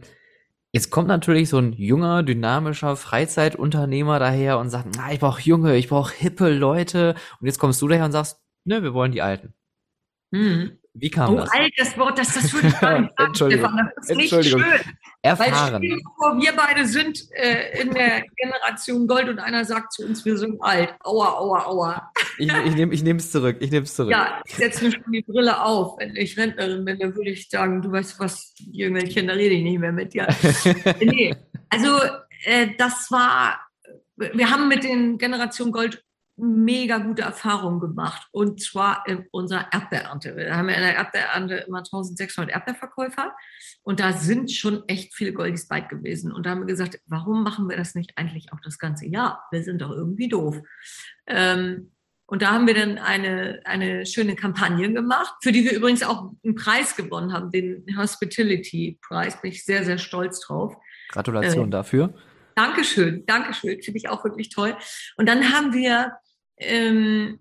[0.71, 5.75] jetzt kommt natürlich so ein junger, dynamischer Freizeitunternehmer daher und sagt, na, ich brauche junge,
[5.75, 7.15] ich brauche hippe Leute.
[7.39, 9.55] Und jetzt kommst du daher und sagst, ne, wir wollen die Alten.
[10.31, 10.77] Hm.
[10.97, 11.49] Wie kam oh, das?
[11.49, 13.79] Oh, altes Wort, das, das würde ich gar nicht sagen, Entschuldigung.
[13.97, 14.61] Das ist Entschuldigung.
[14.61, 14.93] nicht schön.
[15.21, 15.81] Erfahren.
[15.81, 20.23] Weil vor, wir beide sind äh, in der Generation Gold und einer sagt zu uns,
[20.23, 20.95] wir sind alt.
[21.03, 22.11] Aua, aua, aua.
[22.37, 23.57] Ich, ich nehme es zurück.
[23.59, 24.11] Ich nehme es zurück.
[24.11, 25.99] Ja, ich setze mir schon die Brille auf.
[25.99, 29.63] Wenn ich Rentnerin bin, dann würde ich sagen, du weißt was, Jüngelchen, da rede ich
[29.63, 30.27] nicht mehr mit dir.
[31.01, 31.35] nee,
[31.69, 31.99] also
[32.45, 33.59] äh, das war,
[34.15, 36.05] wir haben mit den Generation Gold
[36.37, 38.27] mega gute Erfahrungen gemacht.
[38.31, 40.35] Und zwar in unserer Erdbeerernte.
[40.35, 43.35] Wir haben ja in der Erdbeerernte immer 1600 Erdbeerverkäufer.
[43.83, 46.31] Und da sind schon echt viele Goldies bei gewesen.
[46.31, 49.45] Und da haben wir gesagt, warum machen wir das nicht eigentlich auch das ganze Jahr?
[49.51, 50.61] Wir sind doch irgendwie doof.
[51.27, 51.91] Ähm,
[52.27, 56.31] und da haben wir dann eine, eine schöne Kampagne gemacht, für die wir übrigens auch
[56.43, 59.41] einen Preis gewonnen haben, den Hospitality-Preis.
[59.41, 60.75] Bin ich sehr, sehr stolz drauf.
[61.09, 62.15] Gratulation äh, dafür.
[62.55, 63.81] Dankeschön, Dankeschön.
[63.81, 64.75] Finde ich auch wirklich toll.
[65.17, 66.13] Und dann haben wir
[66.57, 67.39] ähm,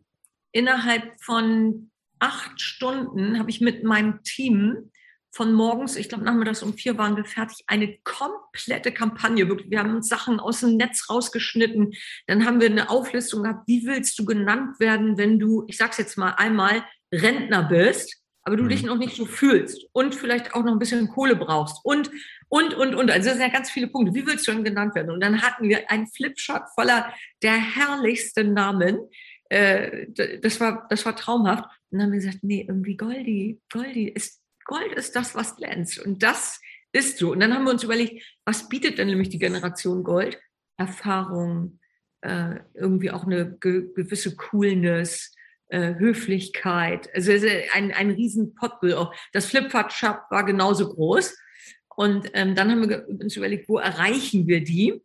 [0.53, 4.91] innerhalb von acht Stunden habe ich mit meinem Team
[5.35, 9.49] von morgens, ich glaube nachmittags um vier waren wir fertig, eine komplette Kampagne.
[9.69, 11.93] Wir haben uns Sachen aus dem Netz rausgeschnitten.
[12.29, 15.99] Dann haben wir eine Auflistung gehabt, wie willst du genannt werden, wenn du, ich sag's
[15.99, 18.69] jetzt mal einmal, Rentner bist, aber du mhm.
[18.69, 22.11] dich noch nicht so fühlst und vielleicht auch noch ein bisschen Kohle brauchst und,
[22.49, 23.11] und, und, und.
[23.11, 24.15] Also das sind ja ganz viele Punkte.
[24.15, 25.11] Wie willst du denn genannt werden?
[25.11, 28.99] Und dann hatten wir einen Flipchart voller der herrlichsten Namen.
[29.49, 30.07] Äh,
[30.41, 31.65] das war, das war traumhaft.
[31.91, 35.99] Und dann haben wir gesagt, nee, irgendwie Goldi, Goldi ist Gold ist das, was glänzt.
[35.99, 36.61] Und das
[36.93, 37.33] ist so.
[37.33, 40.41] Und dann haben wir uns überlegt, was bietet denn nämlich die Generation Gold?
[40.77, 41.79] Erfahrung,
[42.23, 45.35] äh, irgendwie auch eine ge gewisse Coolness,
[45.69, 47.09] äh, Höflichkeit.
[47.15, 47.33] Also
[47.75, 48.55] ein, ein riesen.
[48.61, 49.93] Auch das Flipchart
[50.31, 51.37] war genauso groß.
[51.97, 55.03] Und ähm, dann haben wir uns überlegt, wo erreichen wir die?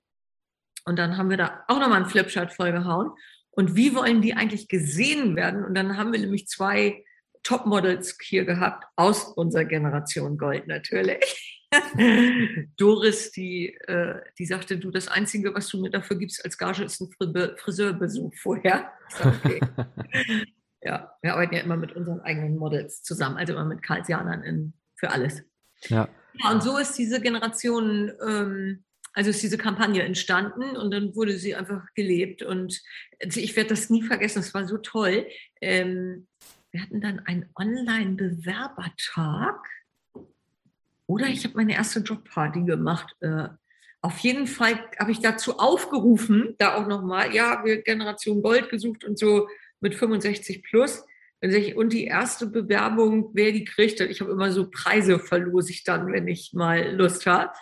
[0.86, 3.12] Und dann haben wir da auch nochmal ein Flipchart vollgehauen.
[3.52, 5.64] Und wie wollen die eigentlich gesehen werden?
[5.64, 7.04] Und dann haben wir nämlich zwei
[7.44, 11.49] Topmodels hier gehabt, aus unserer Generation Gold natürlich.
[12.78, 16.84] Doris, die, äh, die sagte, du, das Einzige, was du mir dafür gibst als Gage,
[16.84, 17.10] ist ein
[17.58, 18.92] Friseurbesuch vorher.
[19.24, 19.62] Okay.
[20.82, 24.74] ja, wir arbeiten ja immer mit unseren eigenen Models zusammen, also immer mit Karlsianern in,
[24.96, 25.44] für alles.
[25.88, 26.10] Ja.
[26.34, 31.38] ja, und so ist diese Generation, ähm, also ist diese Kampagne entstanden und dann wurde
[31.38, 32.82] sie einfach gelebt und
[33.22, 35.26] also ich werde das nie vergessen, es war so toll.
[35.62, 36.28] Ähm,
[36.72, 39.66] wir hatten dann einen Online-Bewerbertag
[41.10, 43.16] oder ich habe meine erste Jobparty gemacht.
[43.22, 43.48] Äh,
[44.00, 49.04] auf jeden Fall habe ich dazu aufgerufen, da auch nochmal, ja, wir Generation Gold gesucht
[49.04, 49.48] und so
[49.82, 51.04] mit 65 plus.
[51.42, 56.12] Und die erste Bewerbung, wer die kriegt, ich habe immer so Preise verlose ich dann,
[56.14, 57.54] wenn ich mal Lust habe.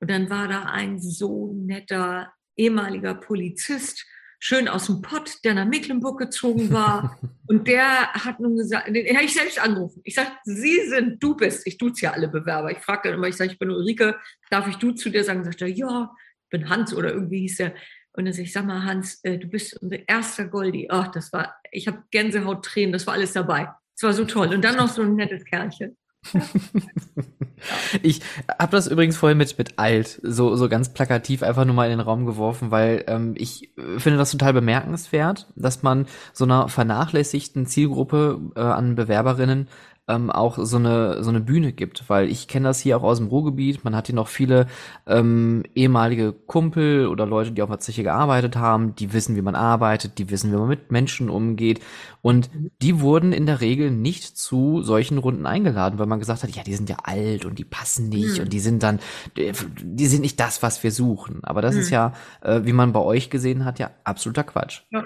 [0.00, 4.06] Und dann war da ein so netter ehemaliger Polizist,
[4.44, 7.18] schön aus dem Pott, der nach Mecklenburg gezogen war.
[7.46, 10.02] und der hat nun gesagt, den habe ich selbst angerufen.
[10.04, 12.70] Ich sage, Sie sind, du bist, ich duze ja alle Bewerber.
[12.70, 14.16] Ich frage dann immer, ich sage, ich bin Ulrike,
[14.50, 15.44] darf ich du zu dir sagen?
[15.44, 17.74] Sagt er, ja, ich bin Hans oder irgendwie hieß er.
[18.12, 20.88] Und dann sage ich, sag mal, Hans, äh, du bist unser erster Goldi.
[20.90, 23.70] Ach, das war, ich habe Gänsehaut, Tränen, das war alles dabei.
[23.96, 24.52] Es war so toll.
[24.52, 25.96] Und dann noch so ein nettes Kerlchen.
[28.02, 28.20] ich
[28.58, 31.98] habe das übrigens vorhin mit, mit alt, so, so ganz plakativ einfach nur mal in
[31.98, 36.68] den Raum geworfen, weil ähm, ich äh, finde das total bemerkenswert, dass man so einer
[36.68, 39.68] vernachlässigten Zielgruppe äh, an Bewerberinnen
[40.06, 43.18] ähm, auch so eine so eine Bühne gibt, weil ich kenne das hier auch aus
[43.18, 43.84] dem Ruhrgebiet.
[43.84, 44.66] Man hat hier noch viele
[45.06, 49.54] ähm, ehemalige Kumpel oder Leute, die auf der Zeche gearbeitet haben, die wissen, wie man
[49.54, 51.80] arbeitet, die wissen, wie man mit Menschen umgeht
[52.20, 52.50] und
[52.82, 56.62] die wurden in der Regel nicht zu solchen Runden eingeladen, weil man gesagt hat, ja,
[56.62, 58.44] die sind ja alt und die passen nicht mhm.
[58.44, 59.00] und die sind dann,
[59.36, 61.40] die sind nicht das, was wir suchen.
[61.44, 61.80] Aber das mhm.
[61.80, 62.12] ist ja,
[62.42, 64.82] äh, wie man bei euch gesehen hat, ja absoluter Quatsch.
[64.90, 65.04] Ja.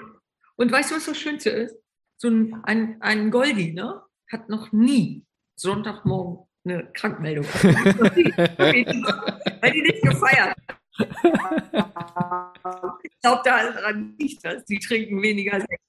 [0.55, 1.75] Und weißt du, was das Schönste ist?
[2.17, 4.01] So ein, ein, ein Goldi, ne?
[4.31, 7.45] Hat noch nie Sonntagmorgen eine Krankmeldung.
[9.61, 10.55] weil die nicht gefeiert
[13.03, 15.81] Ich glaube daran nicht, dass die trinken weniger Sekt.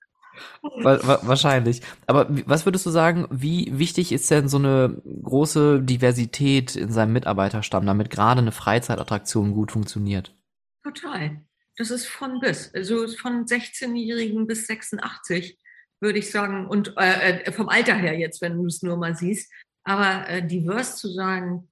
[0.63, 1.83] Wahrscheinlich.
[2.07, 7.13] Aber was würdest du sagen, wie wichtig ist denn so eine große Diversität in seinem
[7.13, 10.35] Mitarbeiterstamm, damit gerade eine Freizeitattraktion gut funktioniert?
[10.83, 11.43] Total.
[11.77, 12.73] Das ist von bis.
[12.75, 15.59] Also von 16-Jährigen bis 86
[16.01, 19.15] würde ich sagen, und äh, äh, vom Alter her jetzt, wenn du es nur mal
[19.15, 19.53] siehst.
[19.85, 21.69] Aber äh, divers zu sein,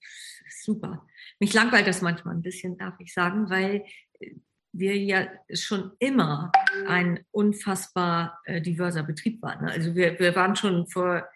[0.63, 1.07] super.
[1.41, 3.85] Mich langweilt das manchmal ein bisschen, darf ich sagen, weil
[4.21, 4.35] äh,
[4.73, 6.53] wir ja schon immer
[6.87, 9.67] ein unfassbar äh, diverser Betrieb waren.
[9.67, 11.27] Also wir, wir waren schon vor,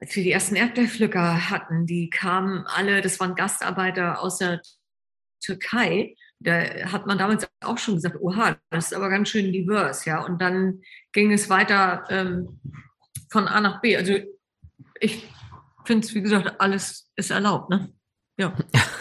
[0.00, 4.60] als wir die ersten Erdbeerpflücker hatten, die kamen alle, das waren Gastarbeiter aus der
[5.40, 10.04] Türkei da hat man damals auch schon gesagt, oha, das ist aber ganz schön divers,
[10.04, 10.24] ja.
[10.24, 12.60] Und dann ging es weiter ähm,
[13.30, 13.96] von A nach B.
[13.96, 14.14] Also
[15.00, 15.26] ich
[15.84, 17.92] finde es, wie gesagt, alles ist erlaubt, ne?
[18.38, 18.54] Ja.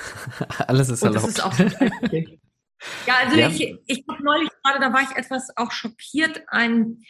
[0.67, 1.25] alles ist Und erlaubt.
[1.25, 1.59] Das ist auch
[3.07, 3.49] ja, also ja.
[3.49, 7.03] ich, ich habe neulich gerade, da war ich etwas auch schockiert, ein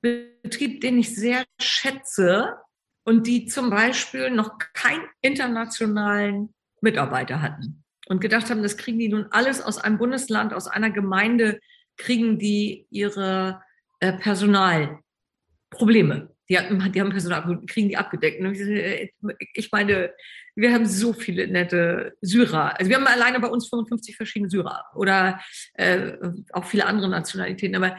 [0.00, 2.56] Betrieb, den ich sehr schätze
[3.04, 9.08] und die zum Beispiel noch keinen internationalen Mitarbeiter hatten und gedacht haben, das kriegen die
[9.08, 11.60] nun alles aus einem Bundesland, aus einer Gemeinde,
[11.96, 13.62] kriegen die ihre
[14.00, 16.34] äh, Personalprobleme.
[16.48, 18.42] Die, haben, die haben Personal, kriegen die abgedeckt.
[18.42, 19.10] Äh,
[19.54, 20.10] ich meine,
[20.56, 22.76] wir haben so viele nette Syrer.
[22.76, 25.40] Also wir haben alleine bei uns 55 verschiedene Syrer oder
[25.74, 26.14] äh,
[26.52, 27.76] auch viele andere Nationalitäten.
[27.76, 27.96] Aber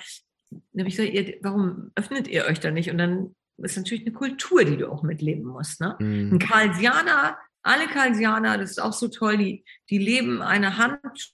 [0.73, 2.91] ich sage, ihr, warum öffnet ihr euch da nicht?
[2.91, 5.79] Und dann ist natürlich eine Kultur, die du auch mitleben musst.
[5.79, 5.95] Ne?
[5.99, 6.33] Mhm.
[6.33, 11.33] Ein Karlsianer alle Karlsianer, das ist auch so toll, die, die leben eine Hand,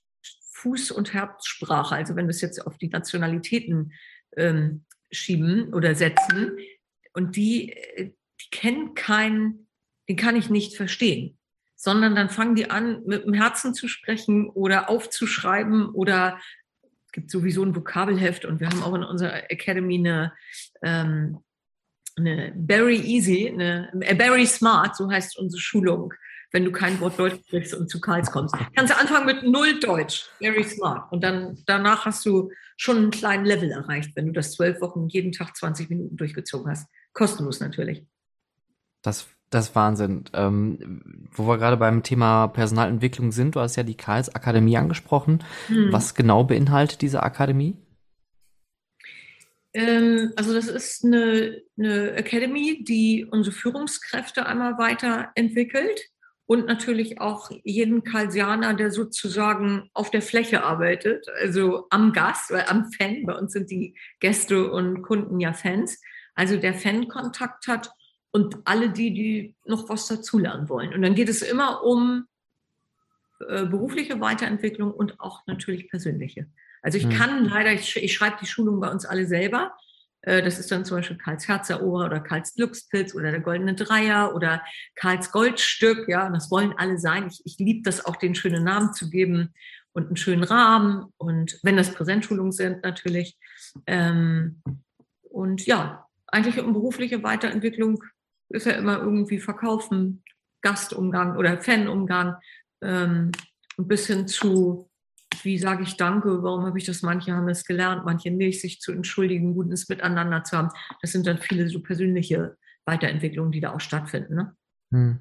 [0.54, 1.96] Fuß- und Herzsprache.
[1.96, 3.94] Also wenn wir es jetzt auf die Nationalitäten
[4.36, 6.58] ähm, schieben oder setzen.
[7.14, 8.12] Und die, äh,
[8.42, 9.68] die kennen keinen,
[10.08, 11.38] den kann ich nicht verstehen.
[11.76, 16.40] Sondern dann fangen die an, mit dem Herzen zu sprechen oder aufzuschreiben oder
[17.06, 20.34] es gibt sowieso ein Vokabelheft und wir haben auch in unserer Academy eine,
[20.82, 21.40] ähm,
[22.18, 26.14] eine Very Easy, eine äh, Very Smart, so heißt unsere Schulung,
[26.52, 28.56] wenn du kein Wort Deutsch sprichst und zu Karls kommst.
[28.76, 31.12] Kannst du anfangen mit null Deutsch, Very Smart.
[31.12, 35.08] Und dann danach hast du schon einen kleinen Level erreicht, wenn du das zwölf Wochen
[35.08, 36.88] jeden Tag 20 Minuten durchgezogen hast.
[37.14, 38.06] Kostenlos natürlich.
[39.02, 40.26] Das, das ist Wahnsinn.
[40.34, 45.44] Ähm, wo wir gerade beim Thema Personalentwicklung sind, du hast ja die Karls Akademie angesprochen.
[45.68, 45.92] Hm.
[45.92, 47.76] Was genau beinhaltet diese Akademie?
[49.78, 56.02] Ähm, also das ist eine, eine Academy, die unsere Führungskräfte einmal weiterentwickelt
[56.48, 62.72] und natürlich auch jeden Karlsianer, der sozusagen auf der Fläche arbeitet, also am Gast, oder
[62.72, 63.26] am Fan.
[63.28, 66.02] Bei uns sind die Gäste und Kunden ja Fans.
[66.34, 67.92] Also der Fan-Kontakt hat
[68.32, 70.94] und alle die, die noch was dazulernen wollen.
[70.94, 72.26] Und dann geht es immer um
[73.48, 76.48] äh, berufliche Weiterentwicklung und auch natürlich persönliche.
[76.88, 77.12] Also ich hm.
[77.12, 79.74] kann leider, ich, ich schreibe die Schulung bei uns alle selber.
[80.22, 84.34] Äh, das ist dann zum Beispiel Karls Herzerober oder Karls Glückspilz oder der Goldene Dreier
[84.34, 84.64] oder
[84.96, 86.08] Karls Goldstück.
[86.08, 87.28] Ja, und das wollen alle sein.
[87.28, 89.54] Ich, ich liebe das auch, den schönen Namen zu geben
[89.92, 91.12] und einen schönen Rahmen.
[91.18, 93.38] Und wenn das Präsentschulungen sind, natürlich.
[93.86, 94.64] Ähm,
[95.24, 98.02] und ja, eigentlich um berufliche Weiterentwicklung
[98.48, 100.24] ist ja immer irgendwie Verkaufen,
[100.62, 102.38] Gastumgang oder Fanumgang
[102.82, 103.34] ähm,
[103.78, 104.90] ein bisschen zu
[105.44, 107.02] wie sage ich Danke, warum habe ich das?
[107.02, 110.70] Manche haben es gelernt, manche nicht, sich zu entschuldigen, gutes Miteinander zu haben.
[111.02, 114.36] Das sind dann viele so persönliche Weiterentwicklungen, die da auch stattfinden.
[114.36, 114.56] Ne?
[114.92, 115.20] Hm.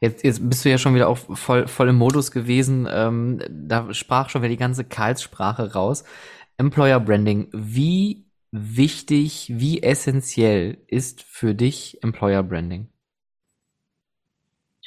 [0.00, 2.88] Jetzt, jetzt bist du ja schon wieder auch voll, voll im Modus gewesen.
[2.90, 6.04] Ähm, da sprach schon wieder die ganze Karlssprache raus.
[6.56, 7.48] Employer Branding.
[7.52, 12.88] Wie wichtig, wie essentiell ist für dich Employer Branding?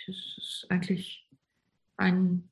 [0.05, 1.29] Das ist eigentlich
[1.97, 2.49] ein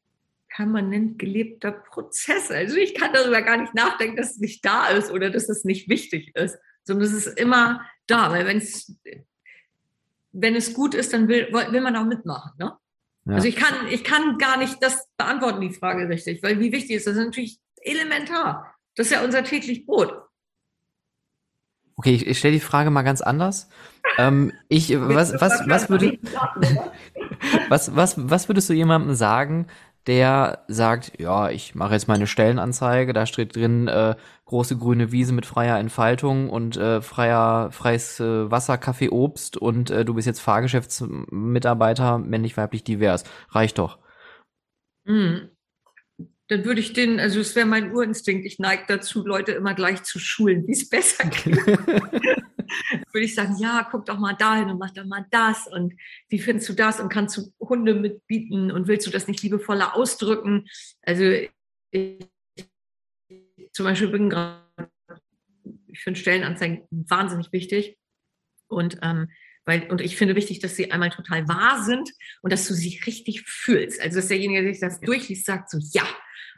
[0.56, 2.52] permanent gelebter Prozess.
[2.52, 5.64] Also ich kann darüber gar nicht nachdenken, dass es nicht da ist oder dass es
[5.64, 8.96] nicht wichtig ist, sondern es ist immer da, weil wenn es
[10.34, 12.52] wenn es gut ist, dann will, will man auch mitmachen.
[12.58, 12.74] Ne?
[13.26, 13.34] Ja.
[13.34, 16.98] Also ich kann, ich kann gar nicht das beantworten, die Frage richtig, weil wie wichtig
[16.98, 17.16] ist das?
[17.16, 18.74] Das ist natürlich elementar.
[18.96, 20.14] Das ist ja unser täglich Brot.
[21.96, 23.70] Okay, ich, ich stelle die Frage mal ganz anders.
[24.18, 26.18] Ähm, ich, was, was, was, würde,
[27.70, 29.68] was, was, was würdest du jemandem sagen,
[30.08, 35.34] der sagt, ja, ich mache jetzt meine Stellenanzeige, da steht drin äh, große grüne Wiese
[35.34, 40.28] mit freier Entfaltung und äh, freier freies äh, Wasser, Kaffee, Obst und äh, du bist
[40.28, 43.24] jetzt Fahrgeschäftsmitarbeiter, männlich, weiblich, divers.
[43.50, 44.00] Reicht doch.
[45.06, 45.50] Mhm.
[46.48, 50.04] Dann würde ich den, also es wäre mein Urinstinkt, ich neige dazu, Leute immer gleich
[50.04, 51.58] zu schulen, wie es besser geht.
[53.12, 55.94] würde ich sagen, ja, guck doch mal dahin und mach doch mal das und
[56.30, 59.96] wie findest du das und kannst du Hunde mitbieten und willst du das nicht liebevoller
[59.96, 60.68] ausdrücken?
[61.02, 61.24] Also
[61.92, 62.28] ich,
[63.74, 64.90] zum Beispiel bin gerade,
[65.88, 67.98] ich finde Stellenanzeigen wahnsinnig wichtig
[68.68, 69.30] und ähm,
[69.66, 72.10] weil, und ich finde wichtig, dass sie einmal total wahr sind
[72.42, 74.02] und dass du sie richtig fühlst.
[74.02, 76.04] Also, dass derjenige, der sich das durchliest, sagt so, ja.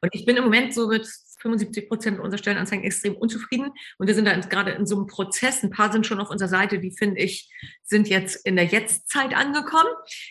[0.04, 1.08] Und ich bin im Moment so mit
[1.40, 3.72] 75 Prozent unserer Stellenanzeigen extrem unzufrieden.
[3.98, 5.64] Und wir sind da gerade in so einem Prozess.
[5.64, 7.50] Ein paar sind schon auf unserer Seite, die finde ich,
[7.84, 9.90] sind jetzt in der Jetztzeit angekommen.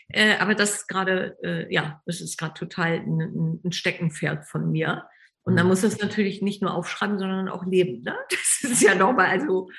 [0.09, 4.71] Äh, aber das ist gerade, äh, ja, das ist gerade total ein, ein Steckenpferd von
[4.71, 5.07] mir.
[5.43, 5.71] Und dann mhm.
[5.71, 8.03] muss es natürlich nicht nur aufschreiben, sondern auch leben.
[8.03, 8.15] Ne?
[8.63, 9.71] Das ist ja nochmal, also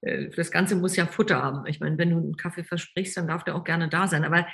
[0.00, 1.66] äh, das Ganze muss ja Futter haben.
[1.66, 4.24] Ich meine, wenn du einen Kaffee versprichst, dann darf der auch gerne da sein.
[4.24, 4.46] Aber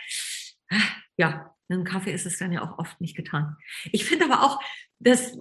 [1.17, 3.57] ja, ein Kaffee ist es dann ja auch oft nicht getan.
[3.93, 4.61] Ich finde aber auch,
[4.99, 5.39] dass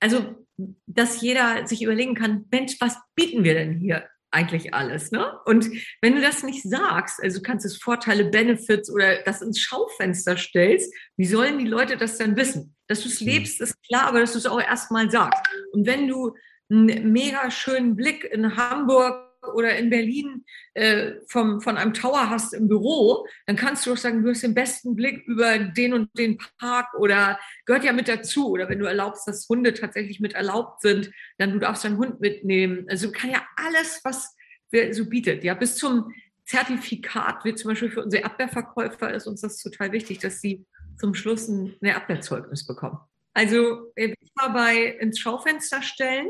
[0.00, 0.46] also
[0.86, 5.10] dass jeder sich überlegen kann, Mensch, was bieten wir denn hier eigentlich alles?
[5.10, 5.38] Ne?
[5.44, 9.60] Und wenn du das nicht sagst, also du kannst es Vorteile, Benefits oder das ins
[9.60, 12.76] Schaufenster stellst, wie sollen die Leute das dann wissen?
[12.86, 13.28] Dass du es mhm.
[13.28, 15.42] lebst, ist klar, aber dass du es auch erstmal sagst.
[15.72, 16.34] Und wenn du
[16.70, 22.54] einen mega schönen Blick in Hamburg oder in Berlin äh, vom, von einem Tower hast
[22.54, 26.10] im Büro, dann kannst du doch sagen, du hast den besten Blick über den und
[26.18, 28.50] den Park oder gehört ja mit dazu.
[28.50, 32.20] Oder wenn du erlaubst, dass Hunde tatsächlich mit erlaubt sind, dann du darfst deinen Hund
[32.20, 32.86] mitnehmen.
[32.88, 34.36] Also kann ja alles, was
[34.70, 36.12] wir so bietet, ja, bis zum
[36.44, 40.66] Zertifikat, wie zum Beispiel für unsere Abwehrverkäufer ist uns das total wichtig, dass sie
[40.98, 42.98] zum Schluss ein Abwehrzeugnis bekommen.
[43.32, 46.28] Also ich war bei ins Schaufenster stellen,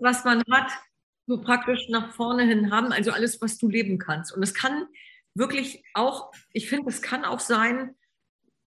[0.00, 0.72] was man hat,
[1.28, 4.34] so praktisch nach vorne hin haben, also alles, was du leben kannst.
[4.34, 4.86] Und es kann
[5.34, 7.94] wirklich auch, ich finde, es kann auch sein,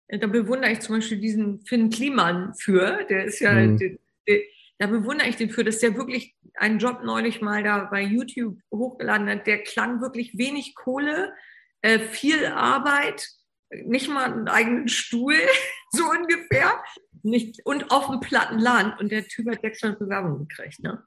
[0.09, 3.79] äh, da bewundere ich zum Beispiel diesen Finn Kliman für, der ist ja, mhm.
[3.79, 3.90] der,
[4.27, 4.40] der,
[4.79, 8.59] da bewundere ich den für, dass der wirklich einen Job neulich mal da bei YouTube
[8.73, 9.47] hochgeladen hat.
[9.47, 11.33] Der klang wirklich wenig Kohle,
[11.83, 13.29] äh, viel Arbeit,
[13.71, 15.37] nicht mal einen eigenen Stuhl,
[15.92, 16.83] so ungefähr,
[17.23, 18.99] nicht, und auf dem platten Land.
[19.01, 20.81] Und der Typ hat 600 Bewerbungen gekriegt.
[20.81, 21.05] Ne?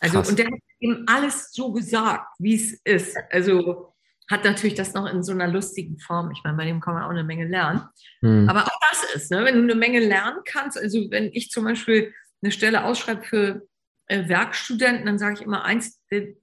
[0.00, 0.30] Also, Krass.
[0.30, 3.16] und der hat ihm alles so gesagt, wie es ist.
[3.30, 3.94] Also,
[4.30, 6.30] hat natürlich das noch in so einer lustigen Form.
[6.30, 7.82] Ich meine, bei dem kann man auch eine Menge lernen.
[8.20, 8.48] Hm.
[8.48, 11.64] Aber auch das ist, ne, wenn du eine Menge lernen kannst, also wenn ich zum
[11.64, 13.68] Beispiel eine Stelle ausschreibe für
[14.06, 16.34] äh, Werkstudenten, dann sage ich immer eins, äh,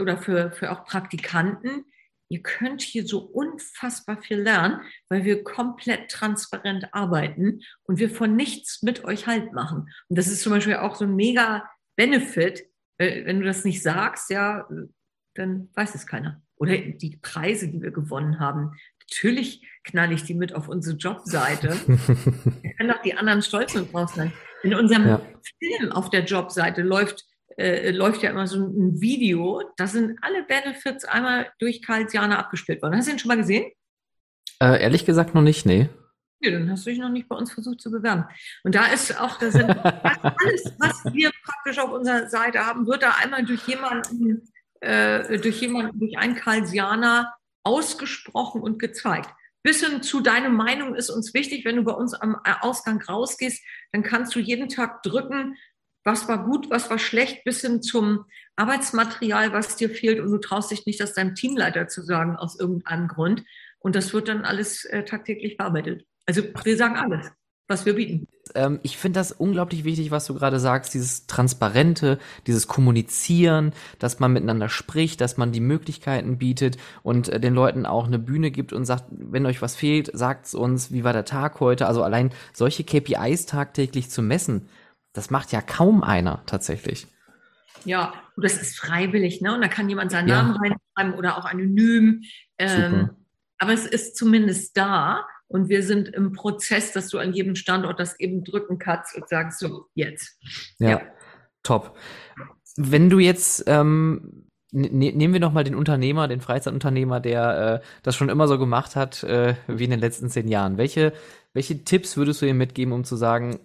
[0.00, 1.84] oder für, für auch Praktikanten,
[2.28, 8.34] ihr könnt hier so unfassbar viel lernen, weil wir komplett transparent arbeiten und wir von
[8.34, 9.88] nichts mit euch halt machen.
[10.08, 12.64] Und das ist zum Beispiel auch so ein mega Benefit,
[12.98, 14.68] wenn du das nicht sagst, ja,
[15.34, 16.42] dann weiß es keiner.
[16.56, 18.72] Oder die Preise, die wir gewonnen haben.
[19.10, 21.76] Natürlich knalle ich die mit auf unsere Jobseite.
[21.86, 24.32] wir können doch die anderen stolz und drauf sein.
[24.62, 25.20] In unserem ja.
[25.58, 27.24] Film auf der Jobseite läuft,
[27.58, 29.62] äh, läuft ja immer so ein Video.
[29.76, 32.96] Da sind alle Benefits einmal durch Karl Jana abgespielt worden.
[32.96, 33.70] Hast du den schon mal gesehen?
[34.60, 35.88] Äh, ehrlich gesagt noch nicht, nee.
[36.40, 38.24] Ja, dann hast du dich noch nicht bei uns versucht zu bewerben.
[38.64, 43.02] Und da ist auch, da sind alles, was wir praktisch auf unserer Seite haben, wird
[43.02, 49.30] da einmal durch jemanden, äh, durch jemanden, durch einen Karlsianer ausgesprochen und gezeigt.
[49.62, 53.64] Bis hin zu deine Meinung ist uns wichtig, wenn du bei uns am Ausgang rausgehst,
[53.92, 55.56] dann kannst du jeden Tag drücken,
[56.04, 60.38] was war gut, was war schlecht, bis hin zum Arbeitsmaterial, was dir fehlt und du
[60.38, 63.42] traust dich nicht, das deinem Teamleiter zu sagen aus irgendeinem Grund.
[63.78, 66.06] Und das wird dann alles äh, tagtäglich bearbeitet.
[66.26, 67.30] Also wir sagen alles,
[67.68, 68.28] was wir bieten.
[68.54, 74.20] Ähm, ich finde das unglaublich wichtig, was du gerade sagst, dieses Transparente, dieses Kommunizieren, dass
[74.20, 78.50] man miteinander spricht, dass man die Möglichkeiten bietet und äh, den Leuten auch eine Bühne
[78.50, 81.86] gibt und sagt, wenn euch was fehlt, sagt's uns, wie war der Tag heute?
[81.86, 84.68] Also allein solche KPIs tagtäglich zu messen,
[85.12, 87.06] das macht ja kaum einer tatsächlich.
[87.84, 89.54] Ja, und das ist freiwillig, ne?
[89.54, 90.42] Und da kann jemand seinen ja.
[90.42, 92.22] Namen reinschreiben oder auch anonym.
[92.58, 93.10] Ähm,
[93.58, 95.26] aber es ist zumindest da.
[95.54, 99.28] Und wir sind im Prozess, dass du an jedem Standort das eben drücken kannst und
[99.28, 100.36] sagst, so, jetzt.
[100.80, 101.02] Ja, ja.
[101.62, 101.96] top.
[102.76, 107.86] Wenn du jetzt ähm, ne nehmen wir noch mal den Unternehmer, den Freizeitunternehmer, der äh,
[108.02, 110.76] das schon immer so gemacht hat, äh, wie in den letzten zehn Jahren.
[110.76, 111.12] Welche,
[111.52, 113.60] welche Tipps würdest du ihm mitgeben, um zu sagen,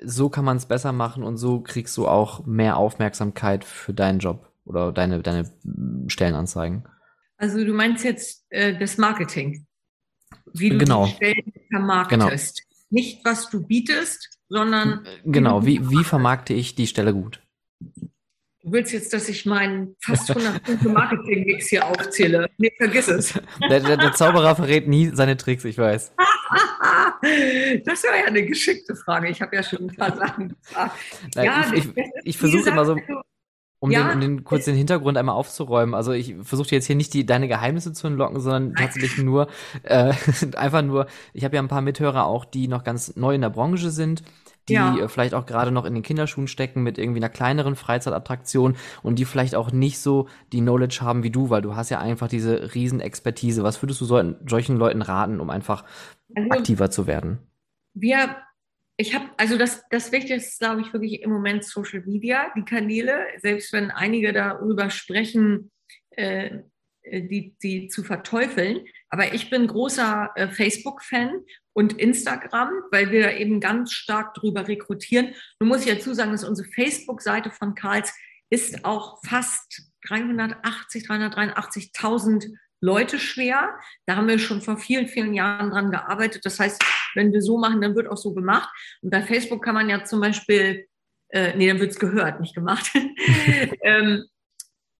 [0.00, 4.20] so kann man es besser machen und so kriegst du auch mehr Aufmerksamkeit für deinen
[4.20, 5.50] Job oder deine, deine
[6.06, 6.84] Stellenanzeigen?
[7.38, 9.66] Also du meinst jetzt äh, das Marketing,
[10.54, 11.06] wie du genau.
[11.06, 12.62] die Stellen vermarktest.
[12.62, 12.74] Genau.
[12.90, 15.06] Nicht, was du bietest, sondern.
[15.24, 17.40] Genau, wie, wie vermarkte ich die Stelle gut?
[18.64, 22.48] Du willst jetzt, dass ich meinen fast 100 Punkte Marketing-Mix hier aufzähle?
[22.56, 23.34] Nee, vergiss es.
[23.68, 26.14] Der, der, der, Zauberer verrät nie seine Tricks, ich weiß.
[27.84, 29.28] das war ja eine geschickte Frage.
[29.28, 30.96] Ich habe ja schon ein paar Sachen gefragt.
[31.34, 32.96] Nein, ja, ich, ich, ich versuche immer so,
[33.84, 34.08] um, ja.
[34.08, 35.94] den, um den kurz den Hintergrund einmal aufzuräumen.
[35.94, 39.48] Also ich versuche jetzt hier nicht die, deine Geheimnisse zu entlocken, sondern tatsächlich nur,
[39.82, 40.14] äh,
[40.56, 43.50] einfach nur, ich habe ja ein paar Mithörer auch, die noch ganz neu in der
[43.50, 44.22] Branche sind
[44.70, 44.96] die ja.
[44.96, 49.18] Äh, vielleicht auch gerade noch in den Kinderschuhen stecken mit irgendwie einer kleineren Freizeitattraktion und
[49.18, 52.28] die vielleicht auch nicht so die Knowledge haben wie du, weil du hast ja einfach
[52.28, 53.62] diese Riesenexpertise.
[53.62, 55.84] Was würdest du so, solchen Leuten raten, um einfach
[56.34, 57.40] also, aktiver zu werden?
[57.92, 58.36] Wir,
[58.96, 62.64] ich habe, also das, das Wichtigste ist, glaube ich, wirklich im Moment Social Media, die
[62.64, 65.72] Kanäle, selbst wenn einige darüber sprechen,
[66.10, 66.60] äh,
[67.04, 68.86] die, die zu verteufeln.
[69.10, 71.42] Aber ich bin großer äh, Facebook-Fan
[71.72, 75.34] und Instagram, weil wir da eben ganz stark drüber rekrutieren.
[75.58, 78.14] Nun muss ich dazu sagen, dass unsere Facebook-Seite von Karls
[78.48, 83.78] ist auch fast 380, 383.000 Leute schwer.
[84.06, 86.44] Da haben wir schon vor vielen, vielen Jahren dran gearbeitet.
[86.44, 88.68] Das heißt, wenn wir so machen, dann wird auch so gemacht.
[89.00, 90.86] Und bei Facebook kann man ja zum Beispiel,
[91.30, 92.92] äh, nee, dann wird es gehört, nicht gemacht.
[93.82, 94.24] ähm,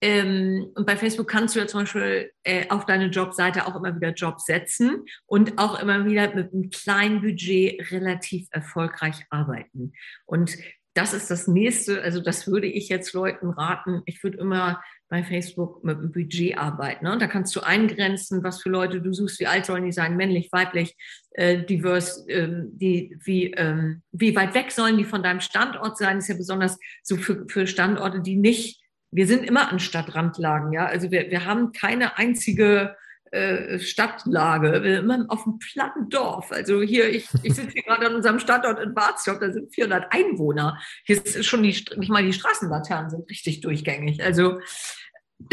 [0.00, 3.94] ähm, und bei Facebook kannst du ja zum Beispiel äh, auf deine Jobseite auch immer
[3.94, 9.92] wieder Jobs setzen und auch immer wieder mit einem kleinen Budget relativ erfolgreich arbeiten.
[10.26, 10.56] Und
[10.94, 14.02] das ist das nächste, also das würde ich jetzt Leuten raten.
[14.06, 17.04] Ich würde immer bei Facebook mit Budget arbeiten.
[17.04, 17.16] Ne?
[17.18, 20.48] Da kannst du eingrenzen, was für Leute du suchst, wie alt sollen die sein, männlich,
[20.50, 20.96] weiblich,
[21.32, 26.16] äh, divers, ähm, die, wie, ähm, wie weit weg sollen die von deinem Standort sein.
[26.16, 28.80] Das ist ja besonders so für, für Standorte, die nicht
[29.14, 30.86] wir sind immer an Stadtrandlagen, ja.
[30.86, 32.96] Also wir, wir haben keine einzige
[33.34, 34.68] äh, Stadtlage.
[34.98, 36.52] Immer auf einem platten Dorf.
[36.52, 40.12] Also hier, ich, ich sitze hier gerade an unserem Standort in Barzjob, da sind 400
[40.12, 40.78] Einwohner.
[41.04, 44.22] Hier ist schon die, nicht mal die Straßenlaternen sind richtig durchgängig.
[44.22, 44.60] Also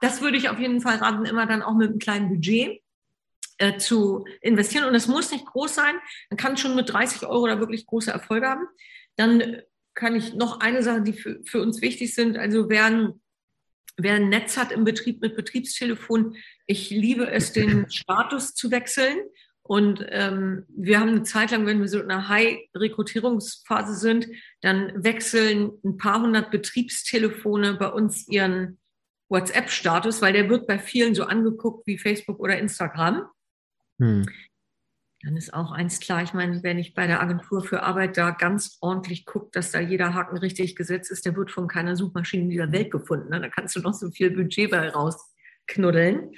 [0.00, 2.80] das würde ich auf jeden Fall raten, immer dann auch mit einem kleinen Budget
[3.58, 4.84] äh, zu investieren.
[4.84, 5.96] Und es muss nicht groß sein.
[6.30, 8.66] Man kann schon mit 30 Euro da wirklich große Erfolge haben.
[9.16, 9.62] Dann
[9.94, 12.38] kann ich noch eine Sache, die für, für uns wichtig sind.
[12.38, 13.20] Also wer ein,
[13.98, 16.36] wer ein Netz hat im Betrieb mit Betriebstelefon,
[16.66, 19.18] ich liebe es, den Status zu wechseln.
[19.62, 24.26] Und ähm, wir haben eine Zeit lang, wenn wir so in einer High-Rekrutierungsphase sind,
[24.62, 28.78] dann wechseln ein paar hundert Betriebstelefone bei uns ihren
[29.28, 33.28] WhatsApp-Status, weil der wird bei vielen so angeguckt wie Facebook oder Instagram.
[33.98, 34.24] Hm
[35.22, 36.22] dann ist auch eins klar.
[36.22, 39.80] Ich meine, wenn ich bei der Agentur für Arbeit da ganz ordentlich gucke, dass da
[39.80, 43.30] jeder Haken richtig gesetzt ist, der wird von keiner Suchmaschine in dieser Welt gefunden.
[43.30, 43.40] Ne?
[43.40, 46.30] Da kannst du noch so viel Budget bei rausknuddeln.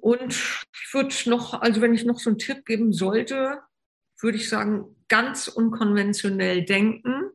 [0.00, 3.60] Und ich würde noch, also wenn ich noch so einen Tipp geben sollte,
[4.20, 7.30] würde ich sagen, ganz unkonventionell denken.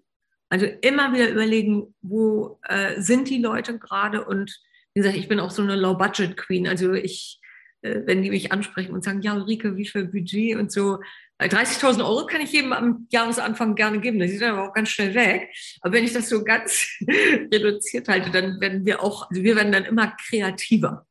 [0.49, 4.59] Also immer wieder überlegen, wo äh, sind die Leute gerade und
[4.93, 6.67] wie gesagt, ich bin auch so eine Low-Budget-Queen.
[6.67, 7.39] Also ich
[7.81, 10.99] wenn die mich ansprechen und sagen, ja, Ulrike, wie viel Budget und so.
[11.39, 14.19] 30.000 Euro kann ich jedem am Jahresanfang gerne geben.
[14.19, 15.49] Das ist dann aber auch ganz schnell weg.
[15.79, 19.71] Aber wenn ich das so ganz reduziert halte, dann werden wir auch, also wir werden
[19.71, 21.07] dann immer kreativer.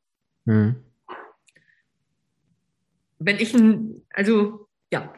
[0.46, 0.76] Hm.
[3.18, 5.12] Wenn ich ein, also ja,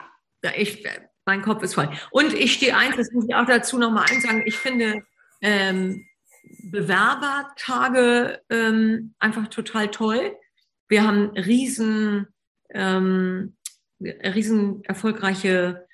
[0.57, 0.87] ich,
[1.27, 1.91] mein Kopf ist voll.
[2.13, 5.03] Und ich stehe eins, das muss ich auch dazu nochmal eins sagen, ich finde
[5.41, 6.07] ähm,
[6.63, 10.37] Bewerbertage ähm, einfach total toll
[10.91, 12.27] wir haben riesen,
[12.71, 13.57] ähm,
[14.01, 15.87] riesen erfolgreiche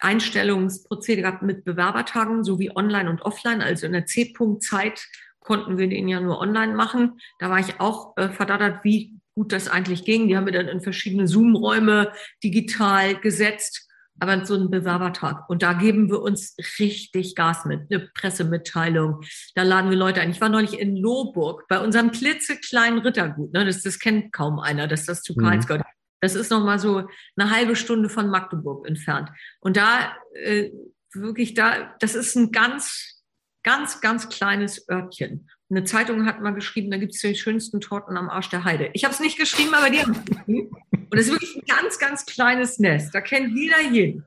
[0.00, 3.60] Einstellungsprozedere gehabt mit Bewerbertagen sowie online und offline.
[3.60, 5.06] Also in der C-Punkt-Zeit
[5.40, 7.20] konnten wir den ja nur online machen.
[7.38, 10.28] Da war ich auch äh, verdattert, wie gut das eigentlich ging.
[10.28, 12.12] Die haben wir dann in verschiedene Zoom-Räume
[12.42, 13.89] digital gesetzt
[14.20, 15.48] aber so ein Bewerbertag.
[15.48, 17.90] Und da geben wir uns richtig Gas mit.
[17.90, 19.22] Eine Pressemitteilung.
[19.54, 20.30] Da laden wir Leute ein.
[20.30, 23.52] Ich war neulich in Lohburg bei unserem klitzekleinen Rittergut.
[23.52, 23.64] Ne?
[23.64, 25.42] Das, das kennt kaum einer, dass das zu mhm.
[25.42, 25.80] Karlsgott.
[26.20, 29.30] Das ist noch mal so eine halbe Stunde von Magdeburg entfernt.
[29.60, 30.70] Und da äh,
[31.14, 33.22] wirklich da, das ist ein ganz,
[33.62, 35.48] ganz, ganz kleines Örtchen.
[35.70, 38.90] Eine Zeitung hat mal geschrieben, da gibt es die schönsten Torten am Arsch der Heide.
[38.92, 40.70] Ich habe es nicht geschrieben, aber die haben es geschrieben.
[40.90, 43.14] Und das ist wirklich ein ganz, ganz kleines Nest.
[43.14, 44.24] Da kennt jeder jeden.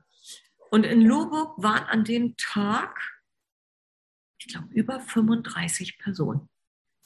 [0.70, 2.98] Und in Loburg waren an dem Tag,
[4.38, 6.48] ich glaube, über 35 Personen.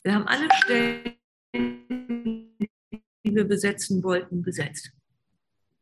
[0.03, 1.17] Wir haben alle Stellen,
[1.53, 4.91] die wir besetzen wollten, besetzt.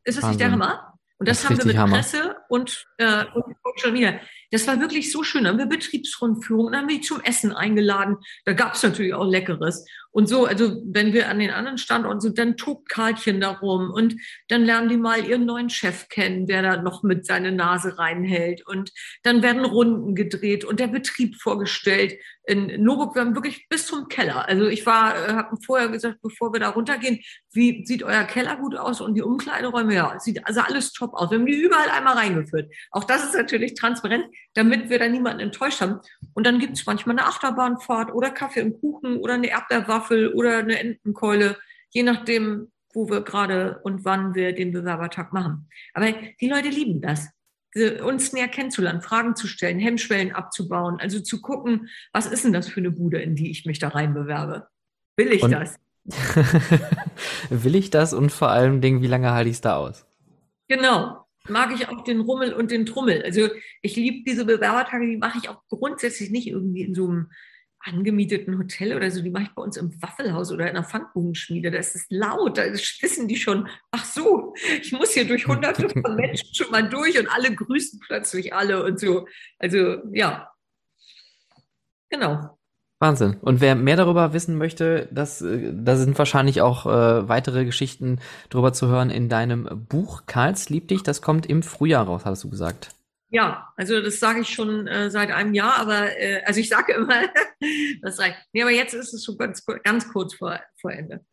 [0.03, 0.29] Ist das Wahnsinn.
[0.29, 0.99] nicht der Hammer?
[1.19, 1.97] Und das, das haben wir mit Hammer.
[1.97, 4.19] Presse und, äh, und Social Media.
[4.51, 5.43] Das war wirklich so schön.
[5.43, 8.17] Da haben wir Betriebsrundführung, dann haben wir die zum Essen eingeladen.
[8.45, 9.85] Da gab es natürlich auch Leckeres.
[10.17, 14.15] Und so, also wenn wir an den anderen Standorten sind, dann tobt Karlchen darum und
[14.47, 18.65] dann lernen die mal ihren neuen Chef kennen, der da noch mit seine Nase reinhält.
[18.65, 18.91] Und
[19.21, 22.17] dann werden Runden gedreht und der Betrieb vorgestellt.
[22.47, 24.47] In Noburg, wir haben wirklich bis zum Keller.
[24.47, 27.19] Also ich war, äh, habe vorher gesagt, bevor wir da runtergehen,
[27.51, 29.93] wie sieht euer Keller gut aus und die Umkleideräume?
[29.93, 31.29] Ja, sieht also alles top aus.
[31.29, 32.73] Wir haben die überall einmal reingeführt.
[32.89, 34.25] Auch das ist natürlich transparent
[34.57, 35.99] damit wir da niemanden enttäuscht haben.
[36.33, 40.57] Und dann gibt es manchmal eine Achterbahnfahrt oder Kaffee und Kuchen oder eine Erdbeerwaffel oder
[40.57, 41.57] eine Entenkeule,
[41.91, 45.69] je nachdem, wo wir gerade und wann wir den Bewerbertag machen.
[45.93, 47.29] Aber die Leute lieben das
[48.03, 52.67] uns näher kennenzulernen, Fragen zu stellen, Hemmschwellen abzubauen, also zu gucken, was ist denn das
[52.67, 54.67] für eine Bude, in die ich mich da rein bewerbe?
[55.15, 55.75] Will ich und das?
[57.51, 60.07] Will ich das und vor allem Dingen, wie lange halte ich es da aus?
[60.67, 63.23] Genau mag ich auch den Rummel und den Trummel.
[63.23, 63.49] Also
[63.81, 67.31] ich liebe diese Bewerbertage, die mache ich auch grundsätzlich nicht irgendwie in so einem
[67.79, 71.71] angemieteten Hotel oder so, die mache ich bei uns im Waffelhaus oder in einer Pfannkuchenschmiede.
[71.71, 75.89] Da ist es laut, da wissen die schon, ach so, ich muss hier durch hunderte
[76.01, 79.27] von Menschen schon mal durch und alle grüßen plötzlich alle und so.
[79.57, 80.51] Also ja,
[82.09, 82.56] genau.
[82.99, 83.37] Wahnsinn.
[83.41, 88.19] Und wer mehr darüber wissen möchte, das, äh, da sind wahrscheinlich auch äh, weitere Geschichten
[88.49, 91.03] drüber zu hören in deinem Buch Karls liebt dich.
[91.03, 92.89] Das kommt im Frühjahr raus, hast du gesagt.
[93.29, 96.93] Ja, also das sage ich schon äh, seit einem Jahr, aber äh, also ich sage
[96.93, 97.23] immer,
[98.01, 98.37] das reicht.
[98.53, 101.25] Nee, aber jetzt ist es schon ganz, ganz kurz vor, vor Ende.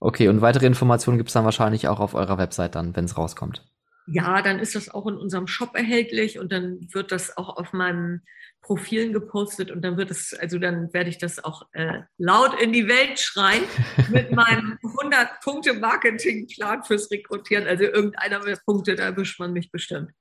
[0.00, 3.18] Okay, und weitere Informationen gibt es dann wahrscheinlich auch auf eurer Website dann, wenn es
[3.18, 3.64] rauskommt.
[4.12, 7.72] Ja, dann ist das auch in unserem Shop erhältlich und dann wird das auch auf
[7.72, 8.20] meinem
[8.60, 12.72] Profilen gepostet und dann wird es, also dann werde ich das auch äh, laut in
[12.72, 13.64] die Welt schreien
[14.10, 17.66] mit meinem 100-Punkte-Marketing-Plan fürs Rekrutieren.
[17.66, 20.12] Also irgendeiner der Punkte, da erwischt man mich bestimmt.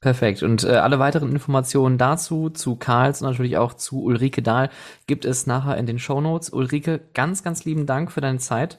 [0.00, 0.42] Perfekt.
[0.42, 4.70] Und äh, alle weiteren Informationen dazu, zu Karls und natürlich auch zu Ulrike Dahl,
[5.06, 6.50] gibt es nachher in den Show Notes.
[6.50, 8.78] Ulrike, ganz, ganz lieben Dank für deine Zeit.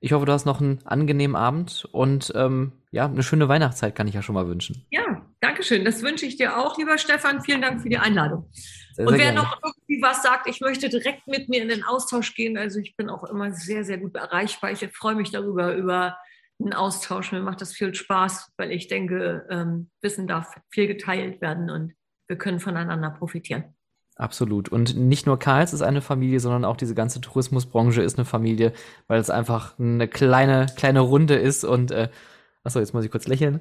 [0.00, 4.06] Ich hoffe, du hast noch einen angenehmen Abend und ähm, ja, eine schöne Weihnachtszeit kann
[4.08, 4.84] ich ja schon mal wünschen.
[4.90, 5.84] Ja, danke schön.
[5.84, 7.42] Das wünsche ich dir auch, lieber Stefan.
[7.42, 8.50] Vielen Dank für die Einladung.
[8.92, 9.40] Sehr, und wer gerne.
[9.40, 12.58] noch irgendwie was sagt, ich möchte direkt mit mir in den Austausch gehen.
[12.58, 14.70] Also ich bin auch immer sehr, sehr gut erreichbar.
[14.70, 16.18] Ich freue mich darüber, über
[16.60, 17.32] einen Austausch.
[17.32, 21.94] Mir macht das viel Spaß, weil ich denke, ähm, Wissen darf viel geteilt werden und
[22.28, 23.75] wir können voneinander profitieren.
[24.16, 24.70] Absolut.
[24.70, 28.72] Und nicht nur Karls ist eine Familie, sondern auch diese ganze Tourismusbranche ist eine Familie,
[29.08, 31.64] weil es einfach eine kleine, kleine Runde ist.
[31.64, 32.08] Und äh,
[32.64, 33.60] achso, jetzt muss ich kurz lächeln.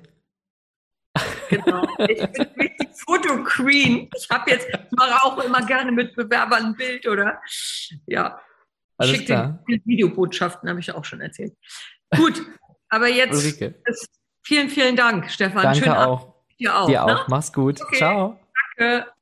[1.49, 1.85] Genau.
[2.07, 4.09] Ich bin richtig Fotoqueen.
[4.15, 7.39] Ich habe jetzt, ich mache auch immer gerne mit Bewerbern ein Bild, oder?
[8.07, 8.39] Ja.
[8.97, 9.63] Alles Schick klar.
[9.67, 11.53] Videobotschaften, habe ich auch schon erzählt.
[12.15, 12.41] Gut,
[12.89, 13.61] aber jetzt
[14.41, 15.63] vielen, vielen Dank, Stefan.
[15.63, 16.21] Danke Schönen auch.
[16.21, 16.33] Abend.
[16.59, 16.87] Dir auch.
[16.87, 17.19] Dir ne?
[17.19, 17.27] auch.
[17.27, 17.81] Mach's gut.
[17.81, 17.97] Okay.
[17.97, 18.39] Ciao.
[18.77, 19.14] Danke.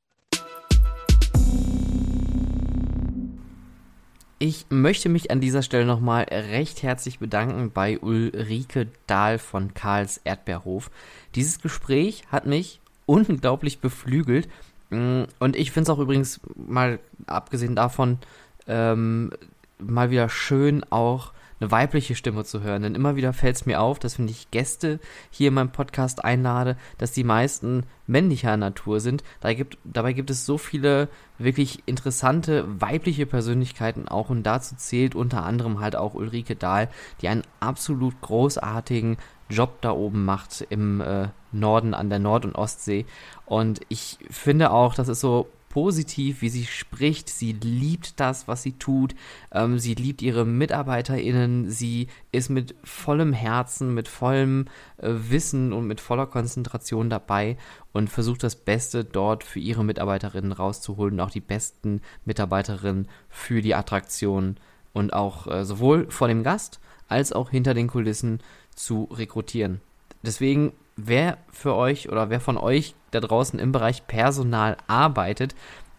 [4.38, 10.20] Ich möchte mich an dieser Stelle nochmal recht herzlich bedanken bei Ulrike Dahl von Karls
[10.24, 10.90] Erdbeerhof.
[11.34, 14.48] Dieses Gespräch hat mich unglaublich beflügelt.
[14.90, 18.18] Mm, und ich finde es auch übrigens mal abgesehen davon
[18.66, 19.30] ähm,
[19.78, 22.82] mal wieder schön auch eine weibliche Stimme zu hören.
[22.82, 25.00] Denn immer wieder fällt es mir auf, dass wenn ich Gäste
[25.30, 29.22] hier in meinem Podcast einlade, dass die meisten männlicher Natur sind.
[29.40, 35.14] Dabei gibt, dabei gibt es so viele wirklich interessante weibliche Persönlichkeiten auch und dazu zählt
[35.14, 36.88] unter anderem halt auch Ulrike Dahl,
[37.20, 39.16] die einen absolut großartigen
[39.50, 43.06] Job da oben macht im äh, Norden an der Nord- und Ostsee.
[43.46, 47.28] Und ich finde auch, das ist so positiv, wie sie spricht.
[47.28, 49.16] Sie liebt das, was sie tut.
[49.50, 51.68] Ähm, sie liebt ihre MitarbeiterInnen.
[51.68, 54.66] Sie ist mit vollem Herzen, mit vollem
[54.98, 57.56] äh, Wissen und mit voller Konzentration dabei
[57.92, 63.60] und versucht das Beste dort für ihre Mitarbeiterinnen rauszuholen und auch die besten Mitarbeiterinnen für
[63.60, 64.56] die Attraktion
[64.92, 68.38] und auch äh, sowohl vor dem Gast als auch hinter den Kulissen
[68.76, 69.80] zu rekrutieren.
[70.22, 75.54] Deswegen wer für euch oder wer von euch da draußen im Bereich Personal arbeitet,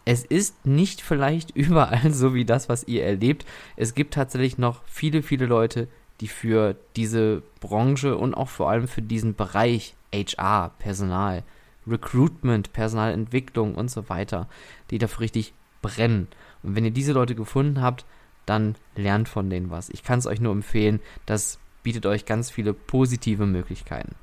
[0.06, 3.46] es ist nicht vielleicht überall so wie das, was ihr erlebt.
[3.76, 5.88] Es gibt tatsächlich noch viele, viele Leute,
[6.22, 11.44] die für diese Branche und auch vor allem für diesen Bereich HR, Personal,
[11.86, 14.48] Recruitment, Personalentwicklung und so weiter,
[14.92, 16.28] die dafür richtig brennen.
[16.64, 18.06] Und wenn ihr diese Leute gefunden habt,
[18.46, 19.90] dann lernt von denen was.
[19.90, 24.16] Ich kann es euch nur empfehlen, das bietet euch ganz viele positive Möglichkeiten.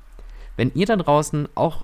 [0.55, 1.83] Wenn ihr da draußen auch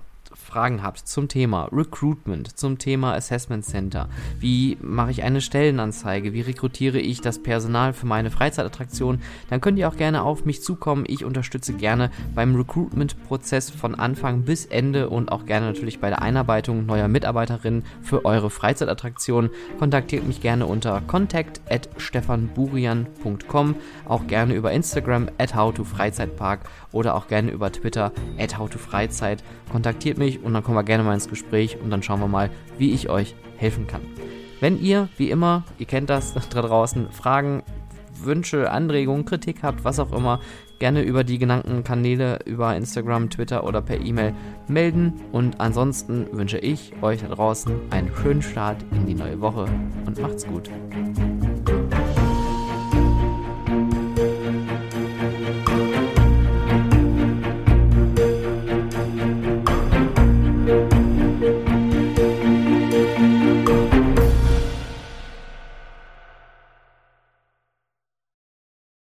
[0.49, 4.09] Fragen habt zum Thema Recruitment, zum Thema Assessment Center,
[4.39, 9.77] wie mache ich eine Stellenanzeige, wie rekrutiere ich das Personal für meine Freizeitattraktion, dann könnt
[9.77, 11.03] ihr auch gerne auf mich zukommen.
[11.07, 16.21] Ich unterstütze gerne beim Recruitment-Prozess von Anfang bis Ende und auch gerne natürlich bei der
[16.21, 19.51] Einarbeitung neuer Mitarbeiterinnen für eure Freizeitattraktion.
[19.77, 26.61] Kontaktiert mich gerne unter contact at stefanburian.com, auch gerne über Instagram at howtofreizeitpark
[26.91, 29.43] oder auch gerne über Twitter at howtofreizeit.
[29.71, 32.49] Kontaktiert mich und dann kommen wir gerne mal ins Gespräch und dann schauen wir mal,
[32.77, 34.01] wie ich euch helfen kann.
[34.59, 37.63] Wenn ihr, wie immer, ihr kennt das da draußen, Fragen,
[38.21, 40.41] Wünsche, Anregungen, Kritik habt, was auch immer,
[40.79, 44.33] gerne über die genannten Kanäle, über Instagram, Twitter oder per E-Mail
[44.67, 45.13] melden.
[45.31, 49.67] Und ansonsten wünsche ich euch da draußen einen schönen Start in die neue Woche
[50.05, 50.69] und macht's gut.